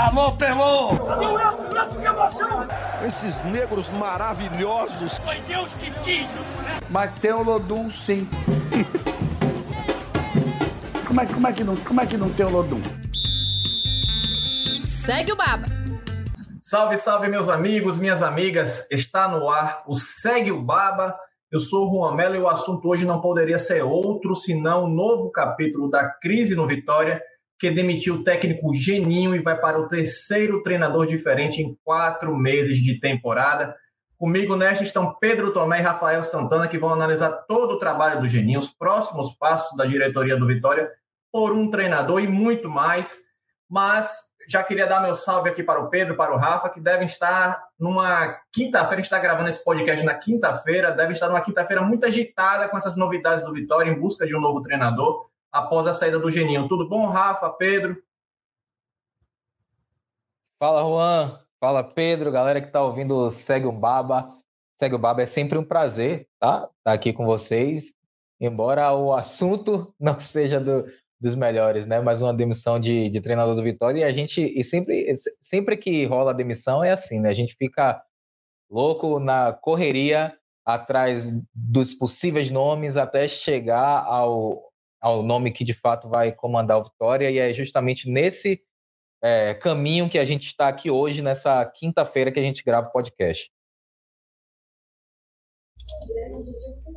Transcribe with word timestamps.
Alô, 0.00 0.32
Pelô! 0.32 0.92
Que 1.90 2.06
emoção! 2.06 2.66
Esses 3.06 3.42
negros 3.42 3.90
maravilhosos. 3.90 5.18
Foi 5.18 5.38
Deus 5.40 5.68
que 5.74 5.90
quis, 6.02 6.26
né? 6.26 6.80
Mas 6.88 7.12
tem 7.20 7.34
o 7.34 7.42
Lodum, 7.42 7.90
sim. 7.90 8.26
como, 11.06 11.20
é, 11.20 11.26
como, 11.26 11.46
é 11.46 11.52
que 11.52 11.62
não, 11.62 11.76
como 11.76 12.00
é 12.00 12.06
que 12.06 12.16
não 12.16 12.30
tem 12.30 12.46
o 12.46 12.48
Lodum? 12.48 12.80
Segue 14.80 15.32
o 15.32 15.36
Baba. 15.36 15.66
Salve, 16.62 16.96
salve, 16.96 17.28
meus 17.28 17.50
amigos, 17.50 17.98
minhas 17.98 18.22
amigas. 18.22 18.86
Está 18.90 19.28
no 19.28 19.50
ar 19.50 19.82
o 19.86 19.94
Segue 19.94 20.50
o 20.50 20.62
Baba. 20.62 21.14
Eu 21.52 21.60
sou 21.60 21.86
o 21.86 21.92
Juan 21.92 22.14
Mello 22.14 22.36
e 22.36 22.40
o 22.40 22.48
assunto 22.48 22.88
hoje 22.88 23.04
não 23.04 23.20
poderia 23.20 23.58
ser 23.58 23.82
outro 23.82 24.34
senão 24.34 24.84
o 24.84 24.86
um 24.86 24.94
novo 24.94 25.30
capítulo 25.30 25.90
da 25.90 26.08
crise 26.08 26.56
no 26.56 26.66
Vitória, 26.66 27.22
que 27.60 27.70
demitiu 27.70 28.14
o 28.14 28.24
técnico 28.24 28.74
Geninho 28.74 29.36
e 29.36 29.42
vai 29.42 29.60
para 29.60 29.78
o 29.78 29.86
terceiro 29.86 30.62
treinador 30.62 31.06
diferente 31.06 31.60
em 31.60 31.76
quatro 31.84 32.34
meses 32.34 32.78
de 32.78 32.98
temporada. 32.98 33.76
Comigo 34.16 34.56
nesta 34.56 34.82
estão 34.82 35.14
Pedro 35.20 35.52
Tomé 35.52 35.80
e 35.80 35.82
Rafael 35.82 36.24
Santana, 36.24 36.66
que 36.66 36.78
vão 36.78 36.90
analisar 36.90 37.30
todo 37.46 37.72
o 37.72 37.78
trabalho 37.78 38.18
do 38.18 38.26
Geninho, 38.26 38.58
os 38.58 38.72
próximos 38.72 39.34
passos 39.34 39.76
da 39.76 39.84
diretoria 39.84 40.38
do 40.38 40.46
Vitória 40.46 40.90
por 41.30 41.52
um 41.52 41.70
treinador 41.70 42.22
e 42.22 42.26
muito 42.26 42.66
mais. 42.70 43.18
Mas 43.68 44.10
já 44.48 44.62
queria 44.64 44.86
dar 44.86 45.02
meu 45.02 45.14
salve 45.14 45.50
aqui 45.50 45.62
para 45.62 45.80
o 45.80 45.90
Pedro, 45.90 46.16
para 46.16 46.34
o 46.34 46.38
Rafa, 46.38 46.70
que 46.70 46.80
devem 46.80 47.06
estar 47.06 47.62
numa 47.78 48.38
quinta-feira, 48.52 48.94
a 48.94 48.96
gente 48.96 49.04
está 49.04 49.18
gravando 49.18 49.50
esse 49.50 49.62
podcast 49.62 50.04
na 50.04 50.14
quinta-feira, 50.14 50.92
devem 50.92 51.12
estar 51.12 51.28
numa 51.28 51.42
quinta-feira 51.42 51.82
muito 51.82 52.06
agitada 52.06 52.68
com 52.68 52.78
essas 52.78 52.96
novidades 52.96 53.44
do 53.44 53.52
Vitória 53.52 53.90
em 53.90 54.00
busca 54.00 54.26
de 54.26 54.34
um 54.34 54.40
novo 54.40 54.62
treinador 54.62 55.29
após 55.52 55.86
a 55.86 55.94
saída 55.94 56.18
do 56.18 56.30
Geninho. 56.30 56.68
Tudo 56.68 56.88
bom, 56.88 57.06
Rafa, 57.06 57.50
Pedro? 57.50 58.02
Fala, 60.58 60.82
Juan. 60.82 61.40
Fala, 61.58 61.82
Pedro. 61.82 62.30
Galera 62.30 62.60
que 62.60 62.68
está 62.68 62.82
ouvindo 62.82 63.30
Segue 63.30 63.66
o 63.66 63.72
Baba. 63.72 64.36
Segue 64.78 64.94
o 64.94 64.98
Baba 64.98 65.22
é 65.22 65.26
sempre 65.26 65.58
um 65.58 65.64
prazer, 65.64 66.28
tá? 66.38 66.56
Estar 66.56 66.70
tá 66.84 66.92
aqui 66.92 67.12
com 67.12 67.26
vocês. 67.26 67.94
Embora 68.40 68.92
o 68.92 69.12
assunto 69.12 69.94
não 70.00 70.20
seja 70.20 70.60
do, 70.60 70.86
dos 71.20 71.34
melhores, 71.34 71.84
né? 71.84 72.00
Mais 72.00 72.22
uma 72.22 72.32
demissão 72.32 72.80
de, 72.80 73.10
de 73.10 73.20
treinador 73.20 73.54
do 73.54 73.62
Vitória 73.62 74.00
e 74.00 74.04
a 74.04 74.12
gente 74.12 74.40
e 74.40 74.64
sempre 74.64 75.14
sempre 75.42 75.76
que 75.76 76.06
rola 76.06 76.30
a 76.30 76.34
demissão 76.34 76.82
é 76.82 76.92
assim, 76.92 77.20
né? 77.20 77.28
A 77.28 77.34
gente 77.34 77.54
fica 77.58 78.02
louco 78.70 79.18
na 79.18 79.52
correria 79.52 80.34
atrás 80.64 81.30
dos 81.54 81.92
possíveis 81.92 82.50
nomes 82.50 82.96
até 82.96 83.28
chegar 83.28 84.04
ao, 84.06 84.69
ao 85.00 85.22
nome 85.22 85.52
que 85.52 85.64
de 85.64 85.74
fato 85.74 86.08
vai 86.08 86.32
comandar 86.32 86.78
o 86.78 86.84
Vitória 86.84 87.30
e 87.30 87.38
é 87.38 87.52
justamente 87.52 88.08
nesse 88.08 88.62
é, 89.22 89.54
caminho 89.54 90.08
que 90.08 90.18
a 90.18 90.24
gente 90.24 90.46
está 90.46 90.68
aqui 90.68 90.90
hoje 90.90 91.22
nessa 91.22 91.64
quinta-feira 91.64 92.30
que 92.30 92.38
a 92.38 92.42
gente 92.42 92.62
grava 92.62 92.88
o 92.88 92.92
podcast. 92.92 93.50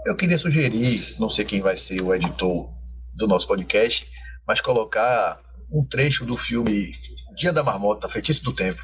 Eu 0.05 0.15
queria 0.15 0.37
sugerir, 0.37 0.99
não 1.19 1.29
sei 1.29 1.45
quem 1.45 1.61
vai 1.61 1.77
ser 1.77 2.01
o 2.01 2.13
editor 2.13 2.69
do 3.15 3.27
nosso 3.27 3.47
podcast, 3.47 4.11
mas 4.45 4.61
colocar 4.61 5.41
um 5.71 5.85
trecho 5.85 6.25
do 6.25 6.37
filme 6.37 6.87
Dia 7.35 7.51
da 7.51 7.63
Marmota, 7.63 8.07
Feitiço 8.09 8.43
do 8.43 8.53
Tempo. 8.53 8.81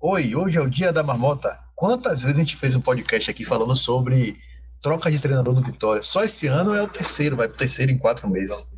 Oi, 0.00 0.34
hoje 0.34 0.58
é 0.58 0.60
o 0.60 0.70
Dia 0.70 0.92
da 0.92 1.02
Marmota. 1.02 1.58
Quantas 1.74 2.22
vezes 2.22 2.38
a 2.38 2.42
gente 2.42 2.56
fez 2.56 2.74
um 2.74 2.80
podcast 2.80 3.30
aqui 3.30 3.44
falando 3.44 3.74
sobre 3.76 4.36
troca 4.82 5.10
de 5.10 5.18
treinador 5.18 5.54
do 5.54 5.62
Vitória? 5.62 6.02
Só 6.02 6.24
esse 6.24 6.46
ano 6.46 6.74
é 6.74 6.82
o 6.82 6.88
terceiro, 6.88 7.36
vai 7.36 7.48
pro 7.48 7.56
terceiro 7.56 7.90
em 7.90 7.98
quatro 7.98 8.28
meses. 8.28 8.72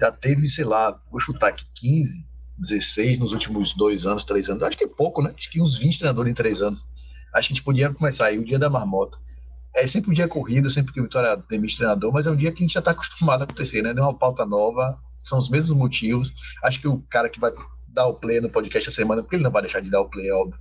Já 0.00 0.12
teve, 0.12 0.48
sei 0.48 0.64
lá, 0.64 0.98
vou 1.10 1.20
chutar 1.20 1.48
aqui 1.48 1.64
15, 1.76 2.26
16 2.58 3.18
nos 3.20 3.32
últimos 3.32 3.74
dois 3.74 4.04
anos, 4.04 4.24
três 4.24 4.50
anos. 4.50 4.62
Acho 4.62 4.76
que 4.76 4.84
é 4.84 4.88
pouco, 4.88 5.22
né? 5.22 5.32
Acho 5.36 5.50
que 5.50 5.62
uns 5.62 5.78
20 5.78 5.98
treinadores 5.98 6.30
em 6.30 6.34
três 6.34 6.60
anos. 6.60 6.84
Acho 7.32 7.48
que 7.48 7.52
a 7.52 7.56
gente 7.56 7.62
podia 7.62 7.92
começar 7.92 8.26
aí 8.26 8.38
o 8.38 8.44
Dia 8.44 8.58
da 8.58 8.68
Marmota 8.68 9.16
é 9.74 9.86
sempre 9.86 10.10
um 10.10 10.14
dia 10.14 10.28
corrido, 10.28 10.70
sempre 10.70 10.92
que 10.92 11.00
o 11.00 11.02
Vitória 11.02 11.36
demite 11.50 11.76
treinador, 11.76 12.12
mas 12.12 12.26
é 12.26 12.30
um 12.30 12.36
dia 12.36 12.52
que 12.52 12.62
a 12.62 12.64
gente 12.64 12.74
já 12.74 12.78
está 12.78 12.92
acostumado 12.92 13.42
a 13.42 13.44
acontecer, 13.44 13.82
né? 13.82 13.92
Não 13.92 14.04
é 14.04 14.06
uma 14.06 14.18
pauta 14.18 14.46
nova, 14.46 14.94
são 15.24 15.36
os 15.36 15.48
mesmos 15.48 15.76
motivos. 15.76 16.32
Acho 16.62 16.80
que 16.80 16.86
o 16.86 17.02
cara 17.10 17.28
que 17.28 17.40
vai 17.40 17.52
dar 17.88 18.06
o 18.06 18.14
play 18.14 18.40
no 18.40 18.48
podcast 18.48 18.88
essa 18.88 18.96
semana, 18.96 19.22
porque 19.22 19.36
ele 19.36 19.42
não 19.42 19.50
vai 19.50 19.62
deixar 19.62 19.80
de 19.80 19.90
dar 19.90 20.00
o 20.00 20.08
play, 20.08 20.30
óbvio, 20.30 20.58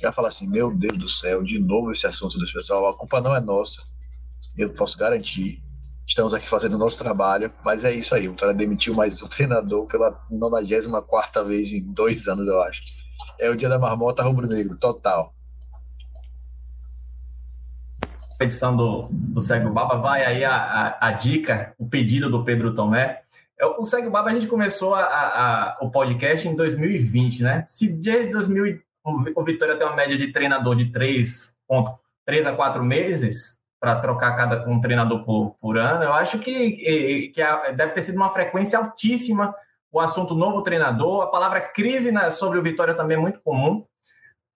vai 0.00 0.12
falar 0.12 0.28
assim: 0.28 0.48
Meu 0.48 0.72
Deus 0.72 0.96
do 0.96 1.08
céu, 1.08 1.42
de 1.42 1.58
novo 1.58 1.90
esse 1.90 2.06
assunto 2.06 2.38
do 2.38 2.52
pessoal, 2.52 2.86
a 2.86 2.96
culpa 2.96 3.20
não 3.20 3.34
é 3.34 3.40
nossa, 3.40 3.82
eu 4.56 4.72
posso 4.72 4.98
garantir. 4.98 5.62
Estamos 6.06 6.34
aqui 6.34 6.48
fazendo 6.48 6.74
o 6.74 6.78
nosso 6.78 7.02
trabalho, 7.02 7.50
mas 7.64 7.84
é 7.84 7.92
isso 7.92 8.14
aí. 8.14 8.26
O 8.28 8.30
Vitória 8.32 8.54
demitiu 8.54 8.94
mais 8.94 9.22
um 9.22 9.26
treinador 9.28 9.86
pela 9.86 10.20
94 10.30 11.44
vez 11.46 11.72
em 11.72 11.92
dois 11.92 12.28
anos, 12.28 12.46
eu 12.46 12.60
acho. 12.62 12.82
É 13.40 13.50
o 13.50 13.56
dia 13.56 13.68
da 13.68 13.78
marmota 13.78 14.22
rubro-negro, 14.22 14.76
total 14.76 15.34
edição 18.40 18.76
do, 18.76 19.08
do 19.10 19.40
Segue 19.40 19.66
o 19.66 19.72
Baba, 19.72 19.96
vai 19.96 20.24
aí 20.24 20.44
a, 20.44 20.54
a, 20.54 21.08
a, 21.08 21.12
dica, 21.12 21.74
o 21.78 21.88
pedido 21.88 22.30
do 22.30 22.44
Pedro 22.44 22.74
Tomé. 22.74 23.22
É, 23.58 23.66
o 23.66 23.84
Segue 23.84 24.08
o 24.08 24.10
Baba, 24.10 24.30
a 24.30 24.32
gente 24.32 24.46
começou 24.46 24.94
a, 24.94 25.02
a, 25.02 25.78
o 25.80 25.90
podcast 25.90 26.46
em 26.48 26.54
2020, 26.54 27.42
né? 27.42 27.64
Se 27.66 27.88
desde 27.88 28.32
2000 28.32 28.80
o 29.36 29.44
Vitória 29.44 29.76
tem 29.76 29.86
uma 29.86 29.94
média 29.94 30.16
de 30.16 30.32
treinador 30.32 30.74
de 30.74 30.90
3, 30.90 31.54
3 32.24 32.46
a 32.46 32.52
4 32.52 32.82
meses 32.82 33.58
para 33.84 33.96
trocar 33.96 34.34
cada 34.34 34.66
um 34.66 34.80
treinador 34.80 35.24
por, 35.26 35.56
por 35.60 35.76
ano, 35.76 36.04
eu 36.04 36.12
acho 36.14 36.38
que, 36.38 37.30
que 37.34 37.42
deve 37.76 37.92
ter 37.92 38.02
sido 38.02 38.16
uma 38.16 38.30
frequência 38.30 38.78
altíssima 38.78 39.54
o 39.92 40.00
assunto 40.00 40.34
novo 40.34 40.62
treinador. 40.62 41.22
A 41.22 41.26
palavra 41.26 41.60
crise 41.60 42.10
sobre 42.30 42.58
o 42.58 42.62
Vitória 42.62 42.94
também 42.94 43.18
é 43.18 43.20
muito 43.20 43.40
comum. 43.42 43.84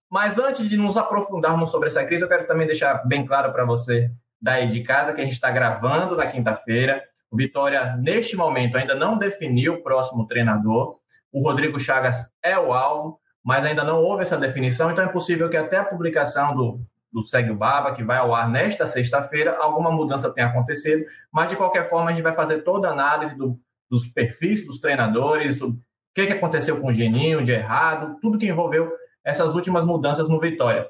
Mas 0.09 0.39
antes 0.39 0.67
de 0.67 0.75
nos 0.75 0.97
aprofundarmos 0.97 1.69
sobre 1.69 1.87
essa 1.87 2.03
crise, 2.03 2.23
eu 2.23 2.27
quero 2.27 2.47
também 2.47 2.65
deixar 2.65 3.07
bem 3.07 3.23
claro 3.23 3.53
para 3.53 3.63
você 3.63 4.11
daí 4.41 4.67
de 4.67 4.81
casa 4.81 5.13
que 5.13 5.21
a 5.21 5.23
gente 5.23 5.33
está 5.33 5.51
gravando 5.51 6.15
na 6.15 6.25
quinta-feira. 6.25 7.03
O 7.29 7.37
Vitória, 7.37 7.95
neste 7.97 8.35
momento, 8.35 8.77
ainda 8.77 8.95
não 8.95 9.15
definiu 9.15 9.75
o 9.75 9.83
próximo 9.83 10.25
treinador. 10.25 10.97
O 11.31 11.43
Rodrigo 11.43 11.79
Chagas 11.79 12.33
é 12.41 12.57
o 12.57 12.73
alvo, 12.73 13.19
mas 13.43 13.63
ainda 13.63 13.83
não 13.83 13.99
houve 13.99 14.23
essa 14.23 14.37
definição, 14.37 14.89
então 14.89 15.03
é 15.03 15.07
possível 15.07 15.47
que 15.49 15.55
até 15.55 15.77
a 15.77 15.85
publicação 15.85 16.55
do, 16.55 16.81
do 17.11 17.25
Segue 17.25 17.51
o 17.51 17.55
Baba, 17.55 17.93
que 17.93 18.03
vai 18.03 18.17
ao 18.17 18.33
ar 18.33 18.49
nesta 18.49 18.85
sexta-feira, 18.85 19.57
alguma 19.59 19.91
mudança 19.91 20.31
tenha 20.33 20.47
acontecido, 20.47 21.03
mas 21.31 21.49
de 21.49 21.55
qualquer 21.55 21.89
forma 21.89 22.09
a 22.09 22.13
gente 22.13 22.23
vai 22.23 22.33
fazer 22.33 22.63
toda 22.63 22.87
a 22.87 22.91
análise 22.91 23.35
do, 23.37 23.59
dos 23.89 24.07
perfis 24.07 24.65
dos 24.65 24.79
treinadores, 24.79 25.61
o 25.61 25.77
que, 26.13 26.27
que 26.27 26.33
aconteceu 26.33 26.79
com 26.79 26.87
o 26.87 26.93
Geninho 26.93 27.43
de 27.43 27.51
errado, 27.51 28.17
tudo 28.21 28.37
que 28.37 28.47
envolveu 28.47 28.91
essas 29.23 29.55
últimas 29.55 29.83
mudanças 29.85 30.29
no 30.29 30.39
Vitória. 30.39 30.87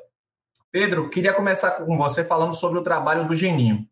Pedro, 0.72 1.10
queria 1.10 1.34
começar 1.34 1.72
com 1.72 1.98
você 1.98 2.24
falando 2.24 2.54
sobre 2.54 2.80
o 2.80 2.84
trabalho 2.84 3.28
do 3.28 3.36
Geninho. 3.36 3.88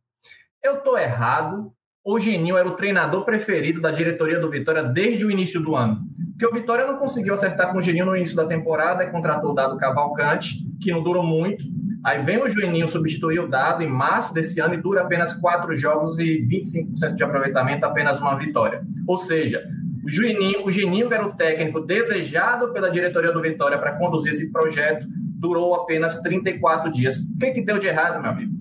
Eu 0.64 0.76
estou 0.76 0.98
errado? 0.98 1.74
O 2.04 2.20
Geninho 2.20 2.56
era 2.56 2.68
o 2.68 2.76
treinador 2.76 3.26
preferido 3.26 3.82
da 3.82 3.92
diretoria 3.92 4.40
do 4.40 4.50
Vitória 4.50 4.84
desde 4.84 5.26
o 5.26 5.32
início 5.32 5.60
do 5.62 5.76
ano? 5.76 6.02
Porque 6.32 6.46
o 6.46 6.54
Vitória 6.54 6.86
não 6.86 7.00
conseguiu 7.00 7.34
acertar 7.34 7.72
com 7.72 7.80
o 7.80 7.82
Geninho 7.82 8.06
no 8.06 8.16
início 8.16 8.36
da 8.36 8.46
temporada 8.46 9.04
e 9.04 9.10
contratou 9.10 9.52
o 9.52 9.54
Dado 9.54 9.76
Cavalcante, 9.78 10.66
que 10.80 10.92
não 10.92 11.02
durou 11.02 11.24
muito. 11.24 11.66
Aí 12.08 12.24
vem 12.24 12.42
o 12.42 12.50
Geninho 12.50 12.88
substituir 12.88 13.38
o 13.42 13.50
Dado 13.50 13.84
em 13.84 13.90
março 13.90 14.34
desse 14.34 14.62
ano 14.62 14.76
e 14.76 14.82
dura 14.82 15.02
apenas 15.02 15.34
quatro 15.34 15.76
jogos 15.76 16.18
e 16.20 16.42
25% 16.48 17.16
de 17.16 17.22
aproveitamento, 17.22 17.86
apenas 17.86 18.18
uma 18.18 18.34
vitória. 18.40 18.82
Ou 19.06 19.18
seja, 19.18 19.68
o 20.06 20.10
Juninho, 20.10 20.66
o 20.66 20.72
Geninho 20.72 21.12
era 21.14 21.28
o 21.28 21.34
técnico 21.34 21.82
desejado 21.82 22.72
pela 22.72 22.90
diretoria 22.90 23.34
do 23.34 23.42
Vitória 23.42 23.78
para 23.78 23.98
conduzir 23.98 24.32
esse 24.32 24.50
projeto, 24.54 25.06
durou 25.10 25.76
apenas 25.76 26.18
34 26.20 26.90
dias. 26.90 27.18
O 27.18 27.38
que, 27.38 27.52
que 27.52 27.62
deu 27.62 27.78
de 27.78 27.88
errado, 27.88 28.22
meu 28.22 28.32
amigo? 28.32 28.54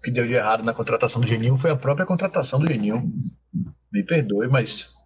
O 0.00 0.02
que 0.04 0.10
deu 0.10 0.26
de 0.26 0.34
errado 0.34 0.62
na 0.62 0.74
contratação 0.74 1.22
do 1.22 1.26
Geninho 1.26 1.56
foi 1.56 1.70
a 1.70 1.76
própria 1.76 2.04
contratação 2.04 2.60
do 2.60 2.66
Geninho. 2.66 3.10
Me 3.90 4.02
perdoe, 4.02 4.48
mas 4.48 5.01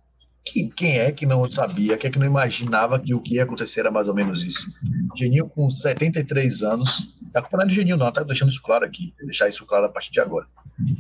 quem 0.76 0.98
é 0.98 1.10
que 1.10 1.26
não 1.26 1.50
sabia, 1.50 1.96
quem 1.96 2.08
é 2.08 2.12
que 2.12 2.18
não 2.18 2.26
imaginava 2.26 2.98
que 3.00 3.14
o 3.14 3.20
que 3.20 3.34
ia 3.34 3.42
acontecer 3.42 3.80
era 3.80 3.90
mais 3.90 4.08
ou 4.08 4.14
menos 4.14 4.44
isso? 4.44 4.70
Geninho 5.16 5.48
com 5.48 5.68
73 5.68 6.62
anos. 6.62 7.14
A 7.34 7.42
culpa 7.42 7.58
não 7.58 7.66
é 7.66 7.68
Geninho, 7.68 7.96
não, 7.96 8.12
tá 8.12 8.22
deixando 8.22 8.50
isso 8.50 8.62
claro 8.62 8.84
aqui. 8.84 9.12
Deixar 9.22 9.48
isso 9.48 9.66
claro 9.66 9.86
a 9.86 9.88
partir 9.88 10.12
de 10.12 10.20
agora. 10.20 10.46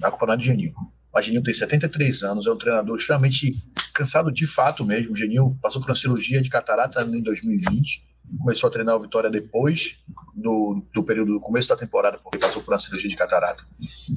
A 0.02 0.10
culpa 0.10 0.26
não 0.26 0.34
é 0.34 0.40
Geninho. 0.40 0.74
O 1.14 1.22
Geninho 1.22 1.42
tem 1.42 1.54
73 1.54 2.24
anos, 2.24 2.46
é 2.46 2.50
um 2.50 2.58
treinador 2.58 2.98
extremamente 2.98 3.52
cansado 3.94 4.30
de 4.30 4.46
fato 4.46 4.84
mesmo. 4.84 5.12
O 5.12 5.16
Geninho 5.16 5.48
passou 5.62 5.80
por 5.80 5.88
uma 5.88 5.96
cirurgia 5.96 6.42
de 6.42 6.50
catarata 6.50 7.02
em 7.02 7.22
2020, 7.22 8.04
começou 8.40 8.68
a 8.68 8.70
treinar 8.70 8.96
o 8.96 9.00
Vitória 9.00 9.30
depois 9.30 9.96
do, 10.34 10.82
do 10.94 11.02
período 11.04 11.32
do 11.32 11.40
começo 11.40 11.68
da 11.68 11.76
temporada, 11.76 12.18
porque 12.18 12.38
passou 12.38 12.62
por 12.62 12.74
uma 12.74 12.78
cirurgia 12.78 13.08
de 13.08 13.16
catarata. 13.16 13.64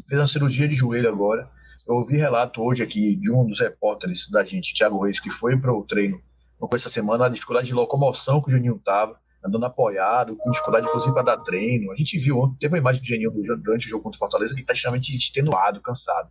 Fez 0.08 0.20
uma 0.20 0.28
cirurgia 0.28 0.68
de 0.68 0.76
joelho 0.76 1.08
agora. 1.08 1.42
Eu 1.90 1.96
ouvi 1.96 2.18
relato 2.18 2.62
hoje 2.62 2.84
aqui 2.84 3.16
de 3.16 3.32
um 3.32 3.48
dos 3.48 3.60
repórteres 3.60 4.30
da 4.30 4.46
gente, 4.46 4.76
Thiago 4.76 5.04
Reis, 5.04 5.20
que 5.20 5.32
foi 5.32 5.60
para 5.60 5.74
o 5.74 5.84
treino 5.84 6.22
com 6.60 6.76
essa 6.76 6.88
semana, 6.88 7.26
a 7.26 7.30
dificuldade 7.30 7.66
de 7.66 7.74
locomoção 7.74 8.40
que 8.44 8.50
o 8.50 8.52
Geninho 8.52 8.76
estava 8.76 9.20
andando 9.44 9.66
apoiado, 9.66 10.36
com 10.38 10.52
dificuldade 10.52 10.86
inclusive 10.86 11.14
para 11.16 11.24
dar 11.24 11.38
treino. 11.38 11.92
A 11.92 11.96
gente 11.96 12.20
viu 12.20 12.38
ontem, 12.38 12.58
teve 12.60 12.76
uma 12.76 12.78
imagem 12.78 13.02
do 13.02 13.08
Geninho 13.08 13.32
durante 13.64 13.88
o 13.88 13.90
jogo 13.90 14.04
contra 14.04 14.18
o 14.18 14.20
Fortaleza 14.20 14.54
que 14.54 14.62
está 14.62 14.74
extremamente 14.74 15.18
extenuado, 15.18 15.82
cansado. 15.82 16.30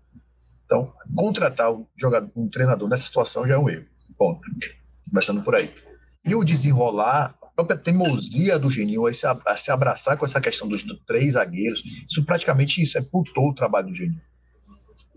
Então, 0.64 0.86
contratar 1.16 1.72
um, 1.72 1.84
jogador, 1.98 2.30
um 2.36 2.48
treinador 2.48 2.88
nessa 2.88 3.06
situação 3.06 3.44
já 3.44 3.54
é 3.54 3.58
um 3.58 3.68
erro. 3.68 3.86
Ponto. 4.16 4.40
Começando 5.10 5.42
por 5.42 5.56
aí. 5.56 5.68
E 6.24 6.36
o 6.36 6.44
desenrolar, 6.44 7.34
a 7.42 7.46
própria 7.48 7.76
teimosia 7.76 8.60
do 8.60 8.70
Geninho, 8.70 9.06
a 9.06 9.56
se, 9.56 9.70
abraçar 9.72 10.16
com 10.16 10.24
essa 10.24 10.40
questão 10.40 10.68
dos, 10.68 10.84
três 11.04 11.32
zagueiros, 11.32 11.82
isso 12.08 12.24
praticamente 12.24 12.86
sepultou 12.86 13.48
o 13.48 13.54
trabalho 13.54 13.88
do 13.88 13.94
Geninho. 13.94 14.27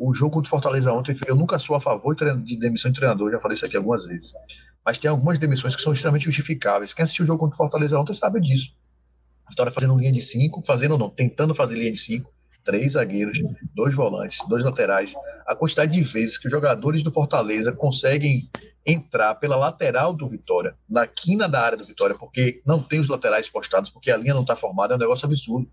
O 0.03 0.15
jogo 0.15 0.33
contra 0.33 0.47
o 0.47 0.49
Fortaleza 0.49 0.91
ontem, 0.91 1.15
eu 1.27 1.35
nunca 1.35 1.59
sou 1.59 1.75
a 1.75 1.79
favor 1.79 2.15
de 2.15 2.57
demissão 2.57 2.89
de 2.89 2.97
treinador, 2.97 3.31
já 3.31 3.39
falei 3.39 3.53
isso 3.53 3.67
aqui 3.67 3.77
algumas 3.77 4.03
vezes. 4.03 4.33
Mas 4.83 4.97
tem 4.97 5.07
algumas 5.07 5.37
demissões 5.37 5.75
que 5.75 5.81
são 5.83 5.93
extremamente 5.93 6.25
justificáveis. 6.25 6.91
Quem 6.91 7.03
assistiu 7.03 7.23
o 7.23 7.27
jogo 7.27 7.39
contra 7.39 7.53
o 7.53 7.57
Fortaleza 7.57 7.99
ontem 7.99 8.11
sabe 8.11 8.41
disso. 8.41 8.73
A 9.45 9.51
Vitória 9.51 9.71
fazendo 9.71 9.95
linha 9.95 10.11
de 10.11 10.19
cinco, 10.19 10.63
fazendo 10.63 10.93
ou 10.93 10.97
não, 10.97 11.07
tentando 11.07 11.53
fazer 11.53 11.75
linha 11.75 11.91
de 11.91 11.99
cinco, 11.99 12.33
três 12.63 12.93
zagueiros, 12.93 13.43
dois 13.75 13.93
volantes, 13.93 14.39
dois 14.49 14.63
laterais. 14.63 15.13
A 15.45 15.55
quantidade 15.55 15.93
de 15.93 16.01
vezes 16.01 16.39
que 16.39 16.47
os 16.47 16.51
jogadores 16.51 17.03
do 17.03 17.11
Fortaleza 17.11 17.71
conseguem 17.71 18.49
entrar 18.83 19.35
pela 19.35 19.55
lateral 19.55 20.13
do 20.13 20.25
Vitória, 20.27 20.71
na 20.89 21.05
quina 21.05 21.47
da 21.47 21.61
área 21.61 21.77
do 21.77 21.85
Vitória, 21.85 22.15
porque 22.17 22.59
não 22.65 22.81
tem 22.81 22.99
os 22.99 23.07
laterais 23.07 23.47
postados, 23.47 23.91
porque 23.91 24.09
a 24.09 24.17
linha 24.17 24.33
não 24.33 24.41
está 24.41 24.55
formada, 24.55 24.95
é 24.95 24.97
um 24.97 24.99
negócio 24.99 25.27
absurdo. 25.27 25.69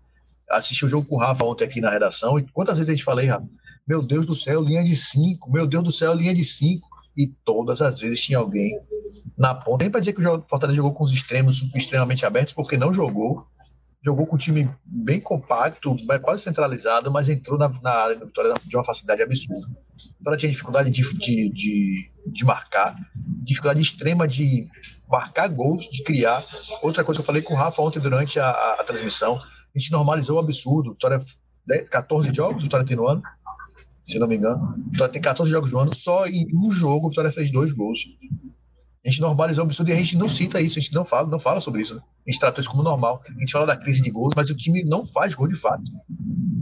Assisti 0.51 0.85
o 0.85 0.89
jogo 0.89 1.07
com 1.07 1.15
o 1.15 1.19
Rafa 1.19 1.43
ontem 1.43 1.63
aqui 1.63 1.81
na 1.81 1.89
redação, 1.89 2.37
e 2.37 2.43
quantas 2.51 2.77
vezes 2.77 2.91
a 2.91 2.95
gente 2.95 3.03
falei, 3.03 3.25
Rafa, 3.25 3.47
meu 3.89 4.03
Deus 4.03 4.27
do 4.27 4.35
céu, 4.35 4.61
linha 4.61 4.83
de 4.83 4.95
cinco, 4.95 5.51
meu 5.51 5.65
Deus 5.65 5.83
do 5.83 5.91
céu, 5.91 6.13
linha 6.13 6.35
de 6.35 6.45
cinco, 6.45 6.87
e 7.17 7.25
todas 7.43 7.81
as 7.81 7.99
vezes 7.99 8.23
tinha 8.23 8.37
alguém 8.37 8.79
na 9.35 9.55
ponta. 9.55 9.83
Nem 9.83 9.91
para 9.91 9.99
dizer 9.99 10.13
que 10.13 10.21
o 10.21 10.45
Fortaleza 10.47 10.77
jogou 10.77 10.93
com 10.93 11.03
os 11.03 11.11
extremos 11.11 11.73
extremamente 11.73 12.23
abertos, 12.23 12.53
porque 12.53 12.77
não 12.77 12.93
jogou, 12.93 13.47
jogou 14.05 14.27
com 14.27 14.35
um 14.35 14.39
time 14.39 14.69
bem 15.05 15.19
compacto, 15.19 15.95
quase 16.21 16.43
centralizado, 16.43 17.11
mas 17.11 17.29
entrou 17.29 17.57
na, 17.57 17.67
na 17.81 17.89
área 17.89 18.15
da 18.15 18.25
vitória 18.25 18.53
de 18.63 18.77
uma 18.77 18.85
facilidade 18.85 19.23
absurda. 19.23 19.59
A 19.59 20.17
Vitória 20.19 20.39
tinha 20.39 20.51
dificuldade 20.51 20.91
de, 20.91 21.01
de, 21.17 21.49
de, 21.49 22.05
de, 22.27 22.45
marcar, 22.45 22.95
dificuldade 23.43 23.81
extrema 23.81 24.27
de 24.27 24.67
marcar 25.09 25.47
gols, 25.49 25.89
de 25.89 26.03
criar. 26.03 26.43
Outra 26.83 27.03
coisa 27.03 27.19
que 27.19 27.23
eu 27.23 27.25
falei 27.25 27.41
com 27.41 27.53
o 27.53 27.57
Rafa 27.57 27.81
ontem 27.81 27.99
durante 27.99 28.39
a, 28.39 28.49
a, 28.49 28.81
a 28.81 28.83
transmissão, 28.83 29.35
a 29.35 29.79
gente 29.79 29.91
normalizou 29.91 30.37
o 30.37 30.39
absurdo. 30.39 30.93
Vitória, 30.93 31.19
14 31.89 32.33
jogos, 32.33 32.63
Vitória 32.63 32.85
tem 32.85 32.95
no 32.95 33.07
ano, 33.07 33.21
se 34.09 34.19
não 34.19 34.27
me 34.27 34.35
engano. 34.35 34.75
Vitória 34.91 35.13
tem 35.13 35.21
14 35.21 35.51
jogos 35.51 35.71
no 35.71 35.79
ano, 35.79 35.93
só 35.93 36.25
em 36.25 36.47
um 36.53 36.71
jogo 36.71 37.09
Vitória 37.09 37.31
fez 37.31 37.51
dois 37.51 37.71
gols. 37.71 37.99
A 39.05 39.09
gente 39.09 39.21
normalizou 39.21 39.63
o 39.63 39.67
absurdo 39.67 39.91
e 39.91 39.93
a 39.93 39.95
gente 39.95 40.17
não 40.17 40.27
cita 40.27 40.59
isso, 40.59 40.77
a 40.77 40.81
gente 40.81 40.93
não 40.93 41.05
fala, 41.05 41.27
não 41.27 41.39
fala 41.39 41.61
sobre 41.61 41.81
isso. 41.81 41.95
Né? 41.95 42.01
A 42.27 42.31
gente 42.31 42.39
trata 42.39 42.59
isso 42.59 42.69
como 42.69 42.83
normal. 42.83 43.21
A 43.25 43.39
gente 43.39 43.51
fala 43.51 43.65
da 43.65 43.77
crise 43.77 44.01
de 44.01 44.11
gols, 44.11 44.33
mas 44.35 44.49
o 44.49 44.55
time 44.55 44.83
não 44.83 45.05
faz 45.05 45.35
gol 45.35 45.47
de 45.47 45.55
fato. 45.55 45.83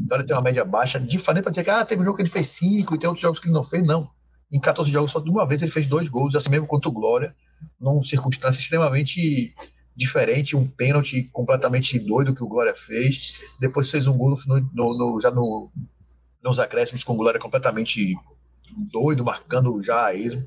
Vitória 0.01 0.25
tem 0.25 0.35
uma 0.35 0.41
média 0.41 0.63
baixa, 0.63 0.99
de 0.99 1.17
fato, 1.17 1.41
para 1.41 1.49
dizer 1.49 1.63
que 1.63 1.69
ah, 1.69 1.83
teve 1.83 2.01
um 2.01 2.05
jogo 2.05 2.17
que 2.17 2.21
ele 2.21 2.29
fez 2.29 2.47
cinco 2.47 2.95
e 2.95 2.99
tem 2.99 3.07
outros 3.07 3.21
jogos 3.21 3.39
que 3.39 3.47
ele 3.47 3.53
não 3.53 3.63
fez, 3.63 3.87
não. 3.87 4.09
Em 4.51 4.59
14 4.59 4.89
jogos, 4.91 5.11
só 5.11 5.19
de 5.19 5.29
uma 5.29 5.45
vez 5.45 5.61
ele 5.61 5.71
fez 5.71 5.87
dois 5.87 6.07
gols, 6.07 6.35
assim 6.35 6.49
mesmo 6.49 6.67
quanto 6.67 6.87
o 6.87 6.91
Glória, 6.91 7.33
num 7.79 8.01
circunstância 8.03 8.59
extremamente 8.59 9.53
diferente, 9.95 10.55
um 10.55 10.65
pênalti 10.65 11.23
completamente 11.33 11.97
doido 11.99 12.33
que 12.33 12.43
o 12.43 12.47
Glória 12.47 12.73
fez. 12.75 13.57
Depois 13.59 13.89
fez 13.89 14.07
um 14.07 14.15
gol 14.15 14.35
no, 14.47 14.59
no, 14.73 14.97
no 14.97 15.19
já 15.19 15.31
no, 15.31 15.69
nos 16.47 16.59
acréscimos 16.59 17.03
com 17.03 17.13
o 17.13 17.17
Glória 17.17 17.39
completamente 17.39 18.15
doido, 18.91 19.23
marcando 19.23 19.81
já 19.81 20.07
a 20.07 20.13
esmo. 20.13 20.43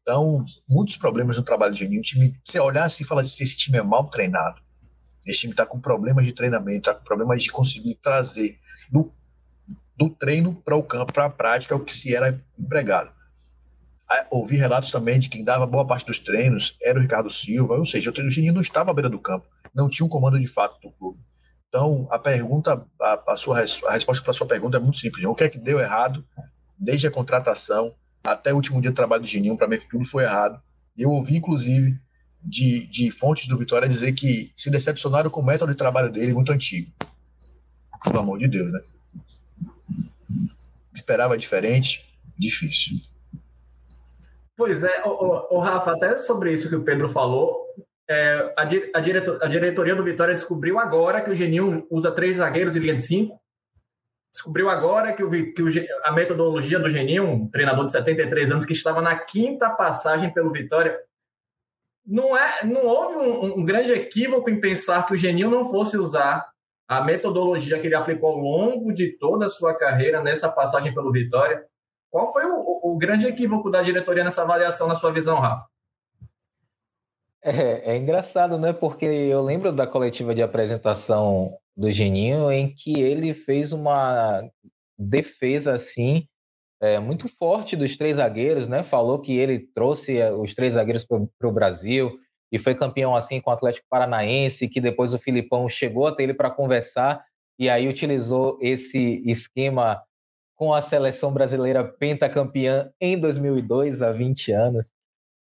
Então, 0.00 0.44
muitos 0.68 0.96
problemas 0.96 1.36
no 1.36 1.42
trabalho 1.42 1.72
de 1.72 1.80
Geninho. 1.80 2.00
O 2.00 2.04
time, 2.04 2.34
você 2.44 2.60
olhar 2.60 2.84
assim 2.84 3.02
e 3.02 3.06
falar 3.06 3.22
assim, 3.22 3.42
esse 3.42 3.56
time 3.56 3.78
é 3.78 3.82
mal 3.82 4.08
treinado. 4.10 4.60
Esse 5.26 5.40
time 5.40 5.52
está 5.52 5.66
com 5.66 5.80
problemas 5.80 6.24
de 6.26 6.32
treinamento, 6.32 6.90
está 6.90 6.94
com 6.94 7.04
problemas 7.04 7.42
de 7.42 7.50
conseguir 7.50 7.96
trazer 7.96 8.58
do, 8.90 9.12
do 9.96 10.08
treino 10.10 10.54
para 10.54 10.76
o 10.76 10.82
campo, 10.82 11.12
para 11.12 11.26
a 11.26 11.30
prática, 11.30 11.76
o 11.76 11.84
que 11.84 11.94
se 11.94 12.14
era 12.14 12.42
empregado. 12.58 13.10
Ouvi 14.30 14.56
relatos 14.56 14.90
também 14.90 15.18
de 15.18 15.28
quem 15.28 15.44
dava 15.44 15.66
boa 15.66 15.86
parte 15.86 16.06
dos 16.06 16.18
treinos 16.18 16.76
era 16.82 16.98
o 16.98 17.02
Ricardo 17.02 17.28
Silva, 17.28 17.74
ou 17.74 17.84
seja, 17.84 18.08
o 18.08 18.12
treino 18.12 18.30
Geninho 18.30 18.54
não 18.54 18.62
estava 18.62 18.90
à 18.90 18.94
beira 18.94 19.10
do 19.10 19.18
campo, 19.18 19.46
não 19.74 19.90
tinha 19.90 20.06
um 20.06 20.08
comando 20.08 20.38
de 20.38 20.46
fato 20.46 20.80
do 20.80 20.90
clube. 20.92 21.20
Então, 21.68 22.08
a 22.10 22.18
pergunta, 22.18 22.86
a, 23.00 23.32
a 23.32 23.36
sua 23.36 23.58
a 23.58 23.92
resposta 23.92 24.22
para 24.22 24.30
a 24.30 24.34
sua 24.34 24.46
pergunta 24.46 24.78
é 24.78 24.80
muito 24.80 24.96
simples. 24.96 25.24
O 25.24 25.34
que 25.34 25.44
é 25.44 25.48
que 25.48 25.58
deu 25.58 25.78
errado 25.78 26.24
desde 26.78 27.06
a 27.06 27.10
contratação 27.10 27.94
até 28.24 28.52
o 28.52 28.56
último 28.56 28.80
dia 28.80 28.90
de 28.90 28.96
trabalho 28.96 29.22
do 29.22 29.28
Geninho, 29.28 29.56
para 29.56 29.68
mim 29.68 29.78
tudo 29.90 30.04
foi 30.04 30.24
errado. 30.24 30.60
Eu 30.96 31.10
ouvi, 31.10 31.36
inclusive, 31.36 31.98
de, 32.42 32.86
de 32.86 33.10
fontes 33.10 33.46
do 33.46 33.56
Vitória 33.56 33.88
dizer 33.88 34.12
que 34.12 34.50
se 34.56 34.70
decepcionaram 34.70 35.30
com 35.30 35.40
o 35.40 35.44
método 35.44 35.72
de 35.72 35.78
trabalho 35.78 36.10
dele 36.10 36.32
muito 36.32 36.52
antigo. 36.52 36.90
Pelo 38.02 38.20
amor 38.20 38.38
de 38.38 38.48
Deus, 38.48 38.72
né? 38.72 38.80
Esperava 40.94 41.36
diferente? 41.36 42.08
Difícil. 42.38 42.96
Pois 44.56 44.82
é, 44.82 45.02
o, 45.04 45.56
o, 45.56 45.60
Rafa, 45.60 45.92
até 45.92 46.16
sobre 46.16 46.52
isso 46.52 46.68
que 46.68 46.76
o 46.76 46.82
Pedro 46.82 47.08
falou, 47.08 47.67
é, 48.10 48.54
a, 48.56 48.62
a, 48.62 48.98
a, 49.42 49.48
diretoria 49.48 49.94
do 49.94 50.02
Vitória 50.02 50.34
descobriu 50.34 50.78
agora 50.78 51.20
que 51.20 51.30
o 51.30 51.34
Geninho 51.34 51.86
usa 51.90 52.10
três 52.10 52.36
zagueiros 52.36 52.74
e 52.74 52.78
linha 52.78 52.94
de 52.94 53.02
cinco, 53.02 53.38
descobriu 54.32 54.70
agora 54.70 55.12
que, 55.12 55.22
o, 55.22 55.30
que 55.30 55.62
o, 55.62 55.68
a 56.04 56.12
metodologia 56.12 56.78
do 56.78 56.88
Geninho, 56.88 57.24
um 57.24 57.50
treinador 57.50 57.84
de 57.84 57.92
73 57.92 58.50
anos 58.50 58.64
que 58.64 58.72
estava 58.72 59.02
na 59.02 59.18
quinta 59.18 59.68
passagem 59.68 60.32
pelo 60.32 60.50
Vitória, 60.50 60.98
não, 62.06 62.34
é, 62.34 62.64
não 62.64 62.86
houve 62.86 63.16
um, 63.16 63.58
um 63.58 63.64
grande 63.64 63.92
equívoco 63.92 64.48
em 64.48 64.58
pensar 64.58 65.06
que 65.06 65.12
o 65.12 65.16
Geninho 65.16 65.50
não 65.50 65.64
fosse 65.64 65.98
usar 65.98 66.48
a 66.88 67.02
metodologia 67.02 67.78
que 67.78 67.86
ele 67.86 67.94
aplicou 67.94 68.30
ao 68.30 68.38
longo 68.38 68.90
de 68.90 69.18
toda 69.18 69.44
a 69.44 69.50
sua 69.50 69.74
carreira 69.74 70.22
nessa 70.22 70.48
passagem 70.48 70.94
pelo 70.94 71.12
Vitória. 71.12 71.62
Qual 72.10 72.32
foi 72.32 72.46
o, 72.46 72.80
o 72.82 72.96
grande 72.96 73.26
equívoco 73.26 73.70
da 73.70 73.82
diretoria 73.82 74.24
nessa 74.24 74.40
avaliação, 74.40 74.88
na 74.88 74.94
sua 74.94 75.12
visão, 75.12 75.38
Rafa? 75.38 75.66
É, 77.42 77.92
é, 77.92 77.96
engraçado, 77.96 78.58
né? 78.58 78.72
Porque 78.72 79.04
eu 79.04 79.40
lembro 79.42 79.72
da 79.72 79.86
coletiva 79.86 80.34
de 80.34 80.42
apresentação 80.42 81.56
do 81.76 81.90
Geninho, 81.90 82.50
em 82.50 82.74
que 82.74 82.98
ele 82.98 83.32
fez 83.32 83.72
uma 83.72 84.42
defesa 84.98 85.74
assim 85.74 86.26
é, 86.80 86.98
muito 86.98 87.28
forte 87.28 87.76
dos 87.76 87.96
três 87.96 88.16
zagueiros, 88.16 88.68
né? 88.68 88.82
Falou 88.82 89.20
que 89.20 89.36
ele 89.36 89.60
trouxe 89.74 90.18
é, 90.18 90.32
os 90.32 90.54
três 90.54 90.74
zagueiros 90.74 91.06
para 91.06 91.48
o 91.48 91.52
Brasil 91.52 92.18
e 92.50 92.58
foi 92.58 92.74
campeão 92.74 93.14
assim 93.14 93.40
com 93.40 93.50
o 93.50 93.52
Atlético 93.52 93.86
Paranaense, 93.88 94.68
que 94.68 94.80
depois 94.80 95.14
o 95.14 95.18
Filipão 95.18 95.68
chegou 95.68 96.06
até 96.06 96.22
ele 96.22 96.34
para 96.34 96.50
conversar 96.50 97.24
e 97.58 97.68
aí 97.68 97.88
utilizou 97.88 98.58
esse 98.60 99.22
esquema 99.26 100.02
com 100.56 100.72
a 100.72 100.82
seleção 100.82 101.32
brasileira 101.32 101.84
pentacampeã 101.84 102.90
em 103.00 103.18
2002, 103.18 104.02
há 104.02 104.12
20 104.12 104.52
anos. 104.52 104.92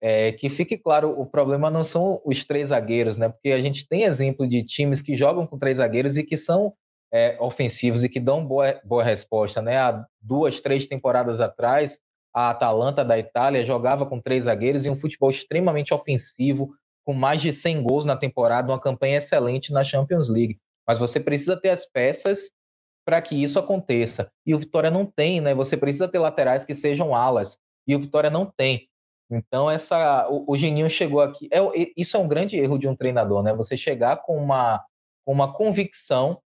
É, 0.05 0.33
que 0.33 0.51
fique 0.51 0.77
claro, 0.77 1.19
o 1.19 1.25
problema 1.25 1.71
não 1.71 1.85
são 1.85 2.21
os 2.25 2.45
três 2.45 2.71
zagueiros, 2.71 3.17
né? 3.17 3.29
Porque 3.29 3.53
a 3.53 3.61
gente 3.61 3.87
tem 3.87 4.03
exemplo 4.03 4.49
de 4.49 4.65
times 4.65 5.01
que 5.01 5.17
jogam 5.17 5.47
com 5.47 5.57
três 5.57 5.77
zagueiros 5.77 6.17
e 6.17 6.25
que 6.25 6.37
são 6.37 6.75
é, 7.13 7.37
ofensivos 7.39 8.03
e 8.03 8.09
que 8.09 8.19
dão 8.19 8.45
boa, 8.45 8.81
boa 8.85 9.05
resposta, 9.05 9.63
né? 9.63 9.77
Há 9.79 10.05
duas, 10.21 10.61
três 10.61 10.87
temporadas 10.87 11.41
atrás, 11.41 12.01
a 12.35 12.51
Atalanta 12.51 13.05
da 13.05 13.19
Itália 13.19 13.65
jogava 13.65 14.07
com 14.07 14.21
três 14.21 14.45
zagueiros 14.45 14.85
e 14.85 14.91
um 14.91 14.99
futebol 14.99 15.31
extremamente 15.31 15.93
ofensivo, 15.93 16.75
com 17.05 17.13
mais 17.13 17.43
de 17.43 17.53
100 17.53 17.83
gols 17.83 18.07
na 18.07 18.17
temporada, 18.17 18.73
uma 18.73 18.81
campanha 18.81 19.19
excelente 19.19 19.73
na 19.73 19.85
Champions 19.85 20.29
League. 20.29 20.59
Mas 20.87 20.99
você 20.99 21.21
precisa 21.21 21.57
ter 21.57 21.69
as 21.69 21.85
peças 21.85 22.51
para 23.05 23.21
que 23.21 23.41
isso 23.41 23.59
aconteça. 23.59 24.31
E 24.47 24.55
o 24.55 24.59
Vitória 24.59 24.91
não 24.91 25.05
tem, 25.05 25.41
né? 25.41 25.55
Você 25.55 25.77
precisa 25.77 26.09
ter 26.09 26.19
laterais 26.19 26.65
que 26.65 26.75
sejam 26.75 27.15
alas. 27.15 27.59
E 27.87 27.95
o 27.95 28.01
Vitória 28.01 28.31
não 28.31 28.47
tem. 28.47 28.89
Então, 29.35 29.71
essa, 29.71 30.29
o, 30.29 30.53
o 30.53 30.57
Geninho 30.57 30.91
chegou 30.91 31.21
aqui. 31.21 31.49
É, 31.53 31.59
isso 31.97 32.17
é 32.17 32.21
um 32.21 32.29
grande 32.29 32.57
erro 32.57 32.79
de 32.79 32.87
um 32.87 32.97
treinador, 32.97 33.43
né? 33.43 33.55
Você 33.55 33.77
chegar 33.77 34.19
com 34.19 34.37
uma, 34.37 34.85
com 35.25 35.33
uma 35.33 35.53
convicção 35.53 36.41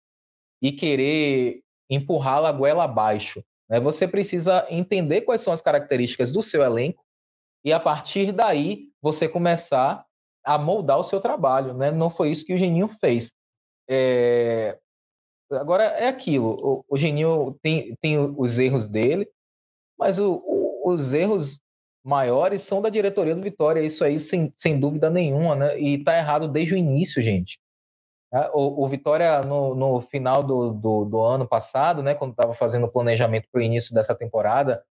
e 0.61 0.71
querer 0.71 1.61
empurrá-la 1.89 2.51
goela 2.51 2.83
abaixo. 2.83 3.43
Né? 3.69 3.79
Você 3.79 4.07
precisa 4.07 4.65
entender 4.69 5.21
quais 5.21 5.41
são 5.41 5.53
as 5.53 5.61
características 5.61 6.31
do 6.31 6.41
seu 6.41 6.61
elenco 6.61 7.03
e, 7.63 7.73
a 7.73 7.79
partir 7.79 8.31
daí, 8.31 8.89
você 9.01 9.27
começar 9.27 10.05
a 10.43 10.57
moldar 10.57 10.99
o 10.99 11.03
seu 11.03 11.19
trabalho. 11.19 11.73
Né? 11.73 11.91
Não 11.91 12.09
foi 12.09 12.31
isso 12.31 12.45
que 12.45 12.53
o 12.53 12.57
Geninho 12.57 12.87
fez. 12.99 13.31
É... 13.89 14.77
Agora, 15.51 15.83
é 15.83 16.07
aquilo. 16.07 16.49
O, 16.49 16.85
o 16.89 16.97
Geninho 16.97 17.57
tem, 17.61 17.95
tem 18.01 18.17
os 18.17 18.57
erros 18.57 18.87
dele, 18.87 19.29
mas 19.97 20.19
o, 20.19 20.41
o, 20.43 20.91
os 20.91 21.13
erros 21.13 21.59
maiores 22.05 22.61
são 22.61 22.81
da 22.81 22.89
diretoria 22.89 23.35
do 23.35 23.41
Vitória, 23.41 23.81
isso 23.81 24.03
aí 24.03 24.19
sem, 24.19 24.53
sem 24.55 24.79
dúvida 24.79 25.09
nenhuma, 25.09 25.55
né? 25.55 25.79
E 25.79 26.03
tá 26.03 26.15
errado 26.15 26.47
desde 26.47 26.75
o 26.75 26.77
início, 26.77 27.21
gente. 27.21 27.59
Tá? 28.31 28.51
O, 28.53 28.83
o 28.83 28.87
Vitória, 28.87 29.41
no, 29.41 29.73
no 29.73 30.01
final 30.01 30.43
do, 30.43 30.71
do, 30.71 31.05
do, 31.05 31.21
ano 31.21 31.47
passado, 31.47 32.03
né, 32.03 32.13
quando 32.13 32.31
estava 32.31 32.53
fazendo 32.53 32.85
o 32.85 32.91
planejamento 32.91 33.47
para 33.51 33.59
o 33.59 33.63
início 33.63 33.93
dessa 33.93 34.13
temporada, 34.13 34.83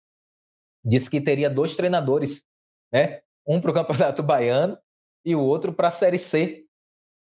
disse 0.83 1.09
que 1.09 1.21
teria 1.21 1.49
dois 1.49 1.75
treinadores, 1.75 2.43
né? 2.91 3.21
Um 3.47 3.61
para 3.61 3.71
o 3.71 3.73
Campeonato 3.73 4.21
Baiano 4.23 4.77
e 5.23 5.35
o 5.35 5.41
outro 5.41 5.73
para 5.73 5.87
a 5.87 5.91
Série 5.91 6.19
C. 6.19 6.65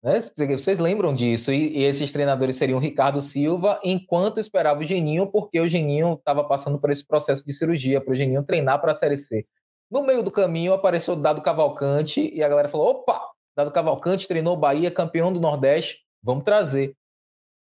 Né? 0.03 0.23
Vocês 0.57 0.79
lembram 0.79 1.15
disso? 1.15 1.53
E, 1.53 1.79
e, 1.79 1.83
esses 1.85 2.11
treinadores 2.11 2.57
seriam 2.57 2.79
Ricardo 2.79 3.21
Silva, 3.21 3.79
enquanto 3.85 4.41
esperava 4.41 4.81
o 4.81 4.85
Geninho, 4.85 5.31
porque 5.31 5.61
o 5.61 5.69
Geninho 5.69 6.15
estava 6.15 6.43
passando 6.45 6.81
por 6.81 6.91
esse 6.91 7.07
processo 7.07 7.45
de 7.45 7.53
cirurgia, 7.53 8.01
para 8.01 8.13
o 8.13 8.17
Geninho 8.17 8.43
treinar 8.43 8.81
para 8.81 8.93
a 8.93 8.95
Série 8.95 9.19
C. 9.19 9.47
No 9.93 10.03
meio 10.03 10.23
do 10.23 10.31
caminho 10.31 10.73
apareceu 10.73 11.13
o 11.13 11.21
Dado 11.21 11.43
Cavalcante 11.43 12.33
e 12.35 12.43
a 12.43 12.49
galera 12.49 12.71
falou: 12.71 12.89
opa, 12.89 13.21
Dado 13.55 13.71
Cavalcante 13.71 14.27
treinou 14.27 14.57
Bahia, 14.57 14.91
campeão 14.91 15.31
do 15.31 15.39
Nordeste, 15.39 15.99
vamos 16.23 16.45
trazer. 16.45 16.97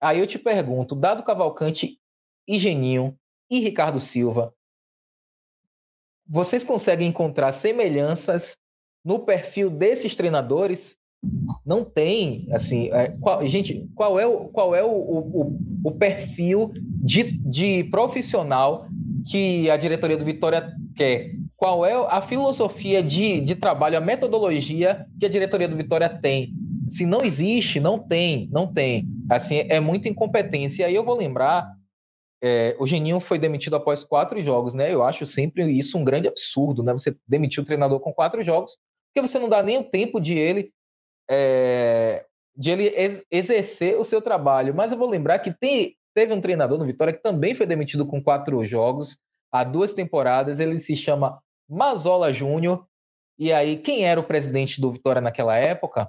Aí 0.01 0.21
eu 0.21 0.27
te 0.27 0.39
pergunto, 0.39 0.95
Dado 0.95 1.23
Cavalcante 1.23 1.99
e 2.49 2.59
Geninho 2.59 3.15
e 3.51 3.61
Ricardo 3.61 4.01
Silva, 4.01 4.55
vocês 6.27 6.65
conseguem 6.65 7.09
encontrar 7.09 7.53
semelhanças 7.53 8.57
no 9.05 9.19
perfil 9.19 9.69
desses 9.69 10.17
treinadores? 10.17 10.97
Não 11.67 11.85
tem, 11.85 12.49
assim, 12.53 12.91
é, 12.91 13.07
qual, 13.23 13.47
gente, 13.47 13.87
qual 13.95 14.19
é 14.19 14.27
o, 14.27 14.49
qual 14.49 14.75
é 14.75 14.83
o, 14.83 14.91
o, 14.91 15.59
o 15.85 15.93
perfil 15.93 16.73
de, 16.75 17.33
de 17.33 17.85
profissional 17.85 18.87
que 19.31 19.69
a 19.69 19.77
diretoria 19.77 20.17
do 20.17 20.25
Vitória 20.25 20.75
quer? 20.97 21.44
Qual 21.65 21.87
é 21.87 21.95
a 21.95 22.21
filosofia 22.21 23.03
de, 23.03 23.41
de 23.41 23.55
trabalho, 23.55 23.97
a 23.97 24.01
metodologia 24.01 25.07
que 25.19 25.25
a 25.25 25.31
diretoria 25.31 25.67
do 25.67 25.75
Vitória 25.75 26.11
tem? 26.11 26.53
Se 26.91 27.07
não 27.07 27.25
existe, 27.25 27.81
não 27.81 27.99
tem, 27.99 28.51
não 28.53 28.71
tem. 28.71 29.09
Assim, 29.31 29.61
é 29.71 29.81
muita 29.81 30.07
incompetência. 30.07 30.83
E 30.83 30.85
aí 30.85 30.95
eu 30.95 31.03
vou 31.03 31.17
lembrar 31.17 31.73
é, 32.43 32.77
o 32.79 32.87
Geninho 32.87 33.19
foi 33.19 33.39
demitido 33.39 33.77
após 33.77 34.05
quatro 34.05 34.39
jogos, 34.43 34.75
né? 34.75 34.93
Eu 34.93 35.03
acho 35.03 35.25
sempre 35.25 35.65
isso 35.73 35.97
um 35.97 36.05
grande 36.05 36.29
absurdo, 36.29 36.83
né? 36.83 36.93
Você 36.93 37.17
demitir 37.27 37.63
o 37.63 37.67
treinador 37.67 37.99
com 37.99 38.13
quatro 38.13 38.45
jogos, 38.45 38.73
porque 39.09 39.27
você 39.27 39.39
não 39.39 39.49
dá 39.49 39.63
nem 39.63 39.79
o 39.79 39.85
tempo 39.85 40.21
de 40.21 40.37
ele 40.37 40.71
é, 41.31 42.27
de 42.55 42.69
ele 42.69 42.89
ex 42.95 43.23
exercer 43.31 43.99
o 43.99 44.05
seu 44.05 44.21
trabalho. 44.21 44.75
Mas 44.75 44.93
eu 44.93 44.99
vou 44.99 45.09
lembrar 45.09 45.39
que 45.39 45.51
tem, 45.51 45.97
teve 46.15 46.35
um 46.35 46.43
treinador 46.43 46.77
no 46.77 46.85
Vitória 46.85 47.15
que 47.15 47.23
também 47.23 47.55
foi 47.55 47.65
demitido 47.65 48.07
com 48.07 48.23
quatro 48.23 48.63
jogos 48.67 49.17
há 49.51 49.65
duas 49.65 49.95
temporadas. 49.95 50.61
Ele 50.61 50.79
se 50.79 50.95
chama 50.95 51.43
Mazola 51.69 52.33
Júnior. 52.33 52.87
E 53.39 53.53
aí, 53.53 53.79
quem 53.79 54.05
era 54.05 54.21
o 54.21 54.25
presidente 54.25 54.81
do 54.81 54.93
Vitória 54.93 55.21
naquela 55.21 55.57
época? 55.57 56.09